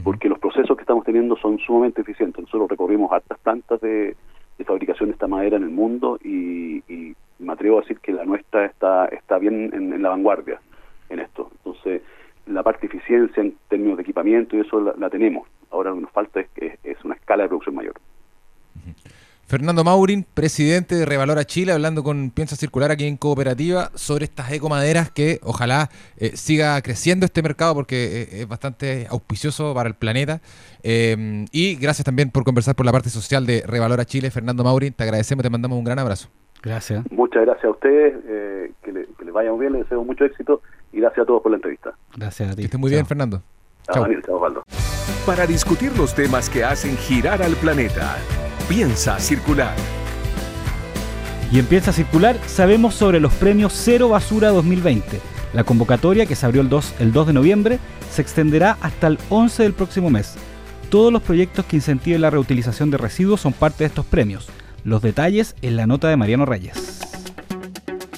porque 0.03 0.29
los 0.29 0.39
procesos 0.39 0.75
que 0.75 0.82
estamos 0.82 1.03
teniendo 1.03 1.36
son 1.38 1.60
sumamente 1.60 2.01
eficientes. 2.01 2.43
Nosotros 2.43 2.69
recorrimos 2.69 3.12
hartas 3.12 3.39
plantas 3.39 3.82
de, 3.82 4.15
de 4.58 4.65
fabricación 4.65 5.10
de 5.10 5.13
esta 5.13 5.27
madera 5.27 5.58
en 5.58 5.63
el 5.63 5.69
mundo 5.69 6.19
y, 6.23 6.84
y 6.88 7.15
me 7.49 7.53
atrevo 7.53 7.79
a 7.79 7.81
decir 7.81 7.99
que 7.99 8.12
la 8.12 8.25
nuestra 8.25 8.65
está, 8.65 9.05
está 9.07 9.39
bien 9.39 9.71
en, 9.73 10.01
la 10.01 10.09
vanguardia 10.09 10.62
en 11.09 11.19
esto. 11.19 11.49
Entonces, 11.57 12.03
la 12.45 12.62
parte 12.62 12.88
de 12.88 12.95
eficiencia 12.95 13.41
en 13.41 13.55
términos 13.67 13.97
de 13.97 14.03
equipamiento 14.03 14.55
y 14.55 14.59
eso 14.59 14.79
la, 14.79 15.09
tenemos. 15.09 15.47
Ahora 15.71 15.89
lo 15.89 15.95
que 15.95 16.01
nos 16.03 16.12
falta 16.12 16.41
es, 16.41 16.47
es 16.83 17.03
una 17.03 17.15
escala 17.15 17.43
de 17.43 17.49
producción 17.49 17.75
mayor. 17.75 17.95
Fernando 19.47 19.83
Maurin, 19.83 20.27
presidente 20.31 20.93
de 20.93 21.07
Revalora 21.07 21.43
Chile, 21.43 21.71
hablando 21.71 22.03
con 22.03 22.29
Piensa 22.29 22.55
Circular 22.55 22.91
aquí 22.91 23.05
en 23.05 23.17
Cooperativa 23.17 23.89
sobre 23.95 24.25
estas 24.25 24.51
ecomaderas 24.51 25.09
que 25.09 25.39
ojalá 25.41 25.89
eh, 26.17 26.38
siga 26.38 26.79
creciendo 26.83 27.25
este 27.25 27.41
mercado 27.41 27.73
porque 27.73 27.95
eh, 28.21 28.41
es 28.41 28.47
bastante 28.47 29.07
auspicioso 29.09 29.73
para 29.73 29.89
el 29.89 29.95
planeta. 29.95 30.39
Eh, 30.83 31.47
y 31.51 31.75
gracias 31.77 32.05
también 32.05 32.29
por 32.29 32.43
conversar 32.43 32.75
por 32.75 32.85
la 32.85 32.91
parte 32.91 33.09
social 33.09 33.47
de 33.47 33.63
Revalora 33.65 34.05
Chile. 34.05 34.29
Fernando 34.29 34.63
Maurin, 34.63 34.93
te 34.93 35.01
agradecemos, 35.01 35.41
te 35.41 35.49
mandamos 35.49 35.79
un 35.79 35.83
gran 35.83 35.97
abrazo. 35.97 36.29
Gracias. 36.62 37.04
Muchas 37.12 37.45
gracias 37.45 37.65
a 37.65 37.69
ustedes, 37.69 38.15
eh, 38.28 38.72
que, 38.84 38.91
les 38.91 39.34
vaya 39.34 39.52
muy 39.52 39.62
bien, 39.62 39.74
les 39.74 39.84
deseo 39.84 40.04
mucho 40.04 40.26
éxito 40.26 40.62
y 40.91 41.00
gracias 41.00 41.24
a 41.24 41.26
todos 41.26 41.41
por 41.41 41.52
la 41.52 41.58
entrevista. 41.58 41.93
Gracias 42.15 42.52
a 42.52 42.56
ti. 42.56 42.62
Que 42.62 42.65
esté 42.65 42.78
muy 42.78 42.91
bien, 42.91 43.06
Fernando. 43.06 43.41
Chao. 43.91 44.06
Chao, 44.26 44.63
Para 45.26 45.48
discutir 45.48 45.98
los 45.98 46.13
temas 46.13 46.50
que 46.50 46.63
hacen 46.63 46.95
girar 46.98 47.41
al 47.41 47.54
planeta, 47.54 48.17
piensa 48.67 49.17
circular. 49.19 49.74
Y 51.52 51.58
en 51.58 51.65
Piensa 51.65 51.91
Circular 51.91 52.36
sabemos 52.45 52.93
sobre 52.93 53.19
los 53.19 53.34
premios 53.34 53.74
Cero 53.74 54.10
Basura 54.10 54.50
2020. 54.50 55.19
La 55.54 55.63
convocatoria, 55.63 56.28
que 56.28 56.36
se 56.36 56.45
abrió 56.45 56.62
el 56.62 56.69
2, 56.69 57.02
el 57.02 57.12
2 57.12 57.28
de 57.28 57.34
noviembre, 57.34 57.80
se 58.12 58.22
extenderá 58.22 58.78
hasta 58.82 59.08
el 59.08 59.17
11 59.30 59.63
del 59.63 59.74
próximo 59.74 60.12
mes. 60.12 60.36
Todos 60.91 61.12
los 61.12 61.24
proyectos 61.24 61.65
que 61.65 61.78
incentiven 61.78 62.22
la 62.22 62.30
reutilización 62.30 62.91
de 62.91 62.98
residuos 62.98 63.41
son 63.41 63.54
parte 63.54 63.80
de 63.80 63.88
estos 63.88 64.06
premios. 64.06 64.48
Los 64.84 65.02
detalles 65.02 65.56
en 65.62 65.76
la 65.76 65.88
nota 65.88 66.10
de 66.10 66.18
Mariano 66.18 66.46
Reyes. 66.46 67.18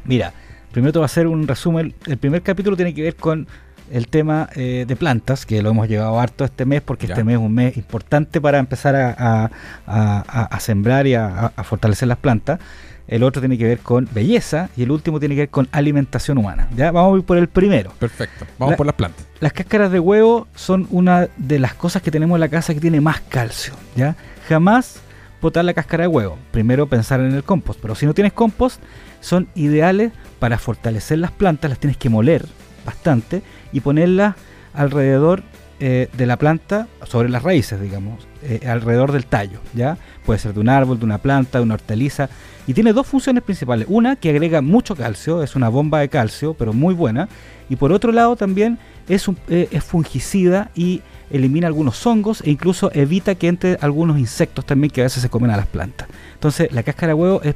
Mira, 0.05 0.33
primero 0.73 0.93
te 0.93 0.99
voy 0.99 1.05
a 1.05 1.07
hacer 1.07 1.27
un 1.27 1.47
resumen. 1.47 1.95
El 2.07 2.19
primer 2.19 2.43
capítulo 2.43 2.77
tiene 2.77 2.95
que 2.95 3.03
ver 3.03 3.17
con 3.17 3.47
el 3.91 4.07
tema 4.07 4.49
eh, 4.55 4.85
de 4.87 4.95
plantas, 4.97 5.45
que 5.45 5.61
lo 5.63 5.71
hemos 5.71 5.89
llevado 5.89 6.21
harto 6.21 6.45
este 6.45 6.65
mes, 6.65 6.81
porque 6.81 7.07
Ya. 7.09 7.15
este 7.15 7.25
mes 7.25 7.35
es 7.37 7.41
un 7.41 7.53
mes 7.53 7.77
importante 7.77 8.41
para 8.41 8.59
empezar 8.59 8.95
a, 8.95 9.11
a- 9.19 9.51
a- 9.87 10.45
a 10.45 10.61
sembrar 10.61 11.07
y 11.09 11.15
a, 11.15 11.47
a 11.57 11.65
fortalecer 11.65 12.07
las 12.09 12.19
plantas. 12.19 12.61
El 13.11 13.23
otro 13.25 13.42
tiene 13.42 13.59
que 13.59 13.64
ver 13.64 13.81
con 13.81 14.09
belleza 14.12 14.70
y 14.77 14.85
el 14.85 14.90
último 14.92 15.18
tiene 15.18 15.35
que 15.35 15.40
ver 15.42 15.49
con 15.51 15.68
alimentación 15.73 16.38
humana. 16.38 16.68
Ya 16.77 16.92
vamos 16.92 17.14
a 17.14 17.18
ir 17.18 17.25
por 17.25 17.37
el 17.37 17.49
primero. 17.49 17.90
Perfecto. 17.99 18.46
Vamos 18.59 18.70
La- 18.73 18.77
por 18.77 18.87
las 18.87 18.94
plantas. 18.94 19.27
Las 19.40 19.53
cáscaras 19.53 19.90
de 19.90 19.99
huevo 19.99 20.46
son 20.55 20.87
una 20.90 21.29
de 21.37 21.59
las 21.59 21.75
cosas 21.75 22.03
que 22.03 22.11
tenemos 22.12 22.37
en 22.37 22.40
la 22.40 22.49
casa 22.49 22.73
que 22.73 22.81
tiene 22.81 23.01
más 23.01 23.20
calcio, 23.23 23.75
¿ya? 23.96 24.14
Jamás 24.49 25.01
botar 25.42 25.64
la 25.64 25.75
cáscara 25.75 26.03
de 26.05 26.09
huevo. 26.09 26.38
Primero 26.53 26.87
pensar 26.87 27.18
en 27.20 27.33
el 27.35 27.42
compost, 27.42 27.81
pero 27.83 27.94
si 27.94 28.07
no 28.07 28.14
tienes 28.14 28.33
compost, 28.33 28.81
son 29.20 29.49
ideales 29.55 30.12
para 30.38 30.57
fortalecer 30.59 31.18
las 31.18 31.33
plantas, 31.33 31.68
las 31.68 31.79
tienes 31.81 31.96
que 31.96 32.09
moler 32.11 32.46
bastante 32.87 33.42
y 33.73 33.81
ponerlas 33.81 34.37
alrededor 34.73 35.42
eh, 35.81 36.09
de 36.16 36.27
la 36.27 36.37
planta, 36.37 36.87
sobre 37.05 37.29
las 37.31 37.43
raíces, 37.43 37.81
digamos, 37.81 38.27
eh, 38.43 38.61
alrededor 38.69 39.12
del 39.12 39.27
tallo, 39.27 39.59
¿ya? 39.75 39.97
Puede 40.25 40.38
ser 40.38 40.55
de 40.55 40.61
un 40.61 40.69
árbol, 40.69 40.99
de 40.99 41.05
una 41.07 41.19
planta, 41.19 41.59
de 41.59 41.64
una 41.64 41.75
hortaliza. 41.75 42.29
Y 42.66 42.75
tiene 42.75 42.93
dos 42.93 43.07
funciones 43.07 43.43
principales. 43.43 43.87
Una, 43.88 44.16
que 44.16 44.31
agrega 44.31 44.61
mucho 44.61 44.95
calcio, 44.95 45.43
es 45.43 45.57
una 45.57 45.69
bomba 45.69 46.01
de 46.01 46.09
calcio, 46.09 46.55
pero 46.55 46.73
muy 46.73 46.95
buena. 46.95 47.29
Y 47.69 47.77
por 47.77 47.93
otro 47.93 48.12
lado 48.12 48.37
también 48.37 48.79
es, 49.09 49.27
un- 49.27 49.38
eh, 49.49 49.69
es 49.73 49.83
fungicida 49.83 50.71
y 50.75 51.03
elimina 51.31 51.66
algunos 51.66 52.05
hongos 52.07 52.43
e 52.45 52.51
incluso 52.51 52.90
evita 52.93 53.35
que 53.35 53.49
entre 53.49 53.79
algunos 53.81 54.19
insectos 54.19 54.66
también 54.66 54.90
que 54.90 55.01
a 55.01 55.05
veces 55.05 55.23
se 55.23 55.29
comen 55.31 55.51
a 55.51 55.57
las 55.57 55.66
plantas. 55.66 56.09
Entonces 56.35 56.71
la 56.73 56.83
cáscara 56.83 57.09
de 57.09 57.14
huevo 57.14 57.40
es 57.43 57.55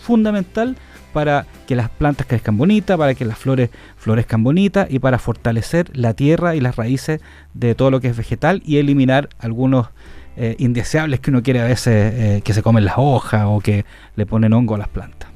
fundamental 0.00 0.76
para 1.12 1.46
que 1.66 1.74
las 1.74 1.88
plantas 1.90 2.26
crezcan 2.26 2.56
bonitas, 2.56 2.96
para 2.96 3.14
que 3.14 3.24
las 3.24 3.38
flores 3.38 3.70
florezcan 3.96 4.42
bonitas 4.42 4.88
y 4.90 4.98
para 4.98 5.18
fortalecer 5.18 5.90
la 5.96 6.14
tierra 6.14 6.54
y 6.54 6.60
las 6.60 6.76
raíces 6.76 7.20
de 7.54 7.74
todo 7.74 7.90
lo 7.90 8.00
que 8.00 8.08
es 8.08 8.16
vegetal 8.16 8.62
y 8.64 8.78
eliminar 8.78 9.28
algunos 9.38 9.88
eh, 10.36 10.54
indeseables 10.58 11.20
que 11.20 11.30
uno 11.30 11.42
quiere 11.42 11.60
a 11.60 11.64
veces 11.64 12.14
eh, 12.14 12.42
que 12.44 12.54
se 12.54 12.62
comen 12.62 12.84
las 12.84 12.94
hojas 12.96 13.44
o 13.46 13.58
que 13.58 13.84
le 14.14 14.26
ponen 14.26 14.52
hongo 14.52 14.76
a 14.76 14.78
las 14.78 14.88
plantas. 14.88 15.28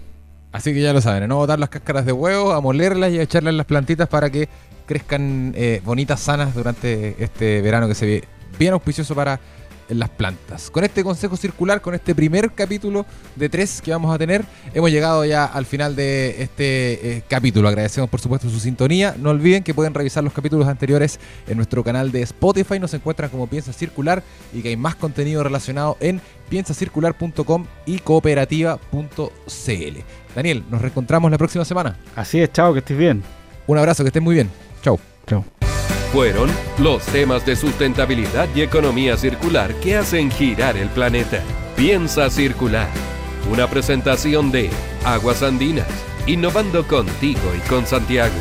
Así 0.53 0.73
que 0.75 0.83
ya 0.83 0.93
lo 0.93 1.01
saben, 1.01 1.25
a 1.25 1.27
no 1.27 1.37
botar 1.37 1.59
las 1.59 1.71
cáscaras 1.71 2.05
de 2.05 2.13
huevo, 2.13 2.53
a 2.53 2.61
molerlas 2.61 3.11
y 3.11 3.19
a 3.19 3.23
echarlas 3.23 3.53
en 3.53 3.57
las 3.57 3.67
plantitas 3.67 4.09
para 4.09 4.31
que 4.31 4.49
crezcan 4.87 5.55
eh, 5.57 5.81
bonitas, 5.85 6.21
sanas 6.21 6.55
durante 6.55 7.23
este 7.23 7.63
verano 7.63 7.89
que 7.89 7.95
se 7.95 8.07
ve 8.07 8.25
bien 8.59 8.75
auspicioso 8.75 9.15
para 9.15 9.41
las 9.89 10.09
plantas. 10.09 10.71
Con 10.71 10.85
este 10.85 11.05
consejo 11.05 11.37
circular, 11.37 11.81
con 11.81 11.95
este 11.95 12.15
primer 12.15 12.53
capítulo 12.53 13.07
de 13.37 13.49
tres 13.49 13.81
que 13.83 13.91
vamos 13.91 14.15
a 14.15 14.19
tener, 14.19 14.45
hemos 14.75 14.91
llegado 14.91 15.25
ya 15.25 15.45
al 15.45 15.67
final 15.67 15.97
de 15.97 16.43
este 16.43 17.17
eh, 17.17 17.23
capítulo. 17.29 17.69
Agradecemos 17.69 18.11
por 18.11 18.21
supuesto 18.21 18.49
su 18.49 18.61
sintonía. 18.61 19.15
No 19.19 19.31
olviden 19.31 19.63
que 19.63 19.75
pueden 19.75 19.95
revisar 19.95 20.25
los 20.25 20.33
capítulos 20.33 20.69
anteriores 20.69 21.19
en 21.47 21.57
nuestro 21.57 21.85
canal 21.85 22.13
de 22.13 22.23
Spotify. 22.23 22.79
Nos 22.79 22.95
encuentran 22.95 23.31
como 23.31 23.47
Piensa 23.47 23.73
Circular 23.73 24.23
y 24.53 24.63
que 24.63 24.69
hay 24.69 24.77
más 24.77 24.95
contenido 24.95 25.43
relacionado 25.43 25.97
en 26.01 26.21
piensacircular.com 26.49 27.67
y 27.87 27.99
cooperativa.cl. 27.99 29.99
Daniel, 30.35 30.65
nos 30.71 30.83
reencontramos 30.83 31.31
la 31.31 31.39
próxima 31.39 31.65
semana. 31.65 31.97
Así 32.17 32.41
es, 32.41 32.53
chao, 32.53 32.73
que 32.73 32.81
estés 32.81 32.97
bien. 32.97 33.23
Un 33.67 33.79
abrazo, 33.79 34.03
que 34.03 34.09
estén 34.09 34.23
muy 34.23 34.35
bien. 34.35 34.51
Chau. 34.83 34.99
Chao. 35.27 35.62
Fueron 36.13 36.51
los 36.79 37.07
temas 37.07 37.47
de 37.47 37.57
sustentabilidad 37.57 38.47
y 38.55 38.61
economía 38.61 39.17
circular 39.17 39.75
que 39.77 39.97
hacen 39.97 40.31
girar 40.31 40.77
el 40.77 40.91
planeta. 40.91 41.43
Piensa 41.75 42.29
circular. 42.29 42.91
Una 43.51 43.67
presentación 43.67 44.53
de 44.53 44.69
Aguas 45.07 45.43
Andinas, 45.43 45.89
innovando 46.27 46.87
contigo 46.87 47.41
y 47.57 47.67
con 47.67 47.87
Santiago. 47.87 48.35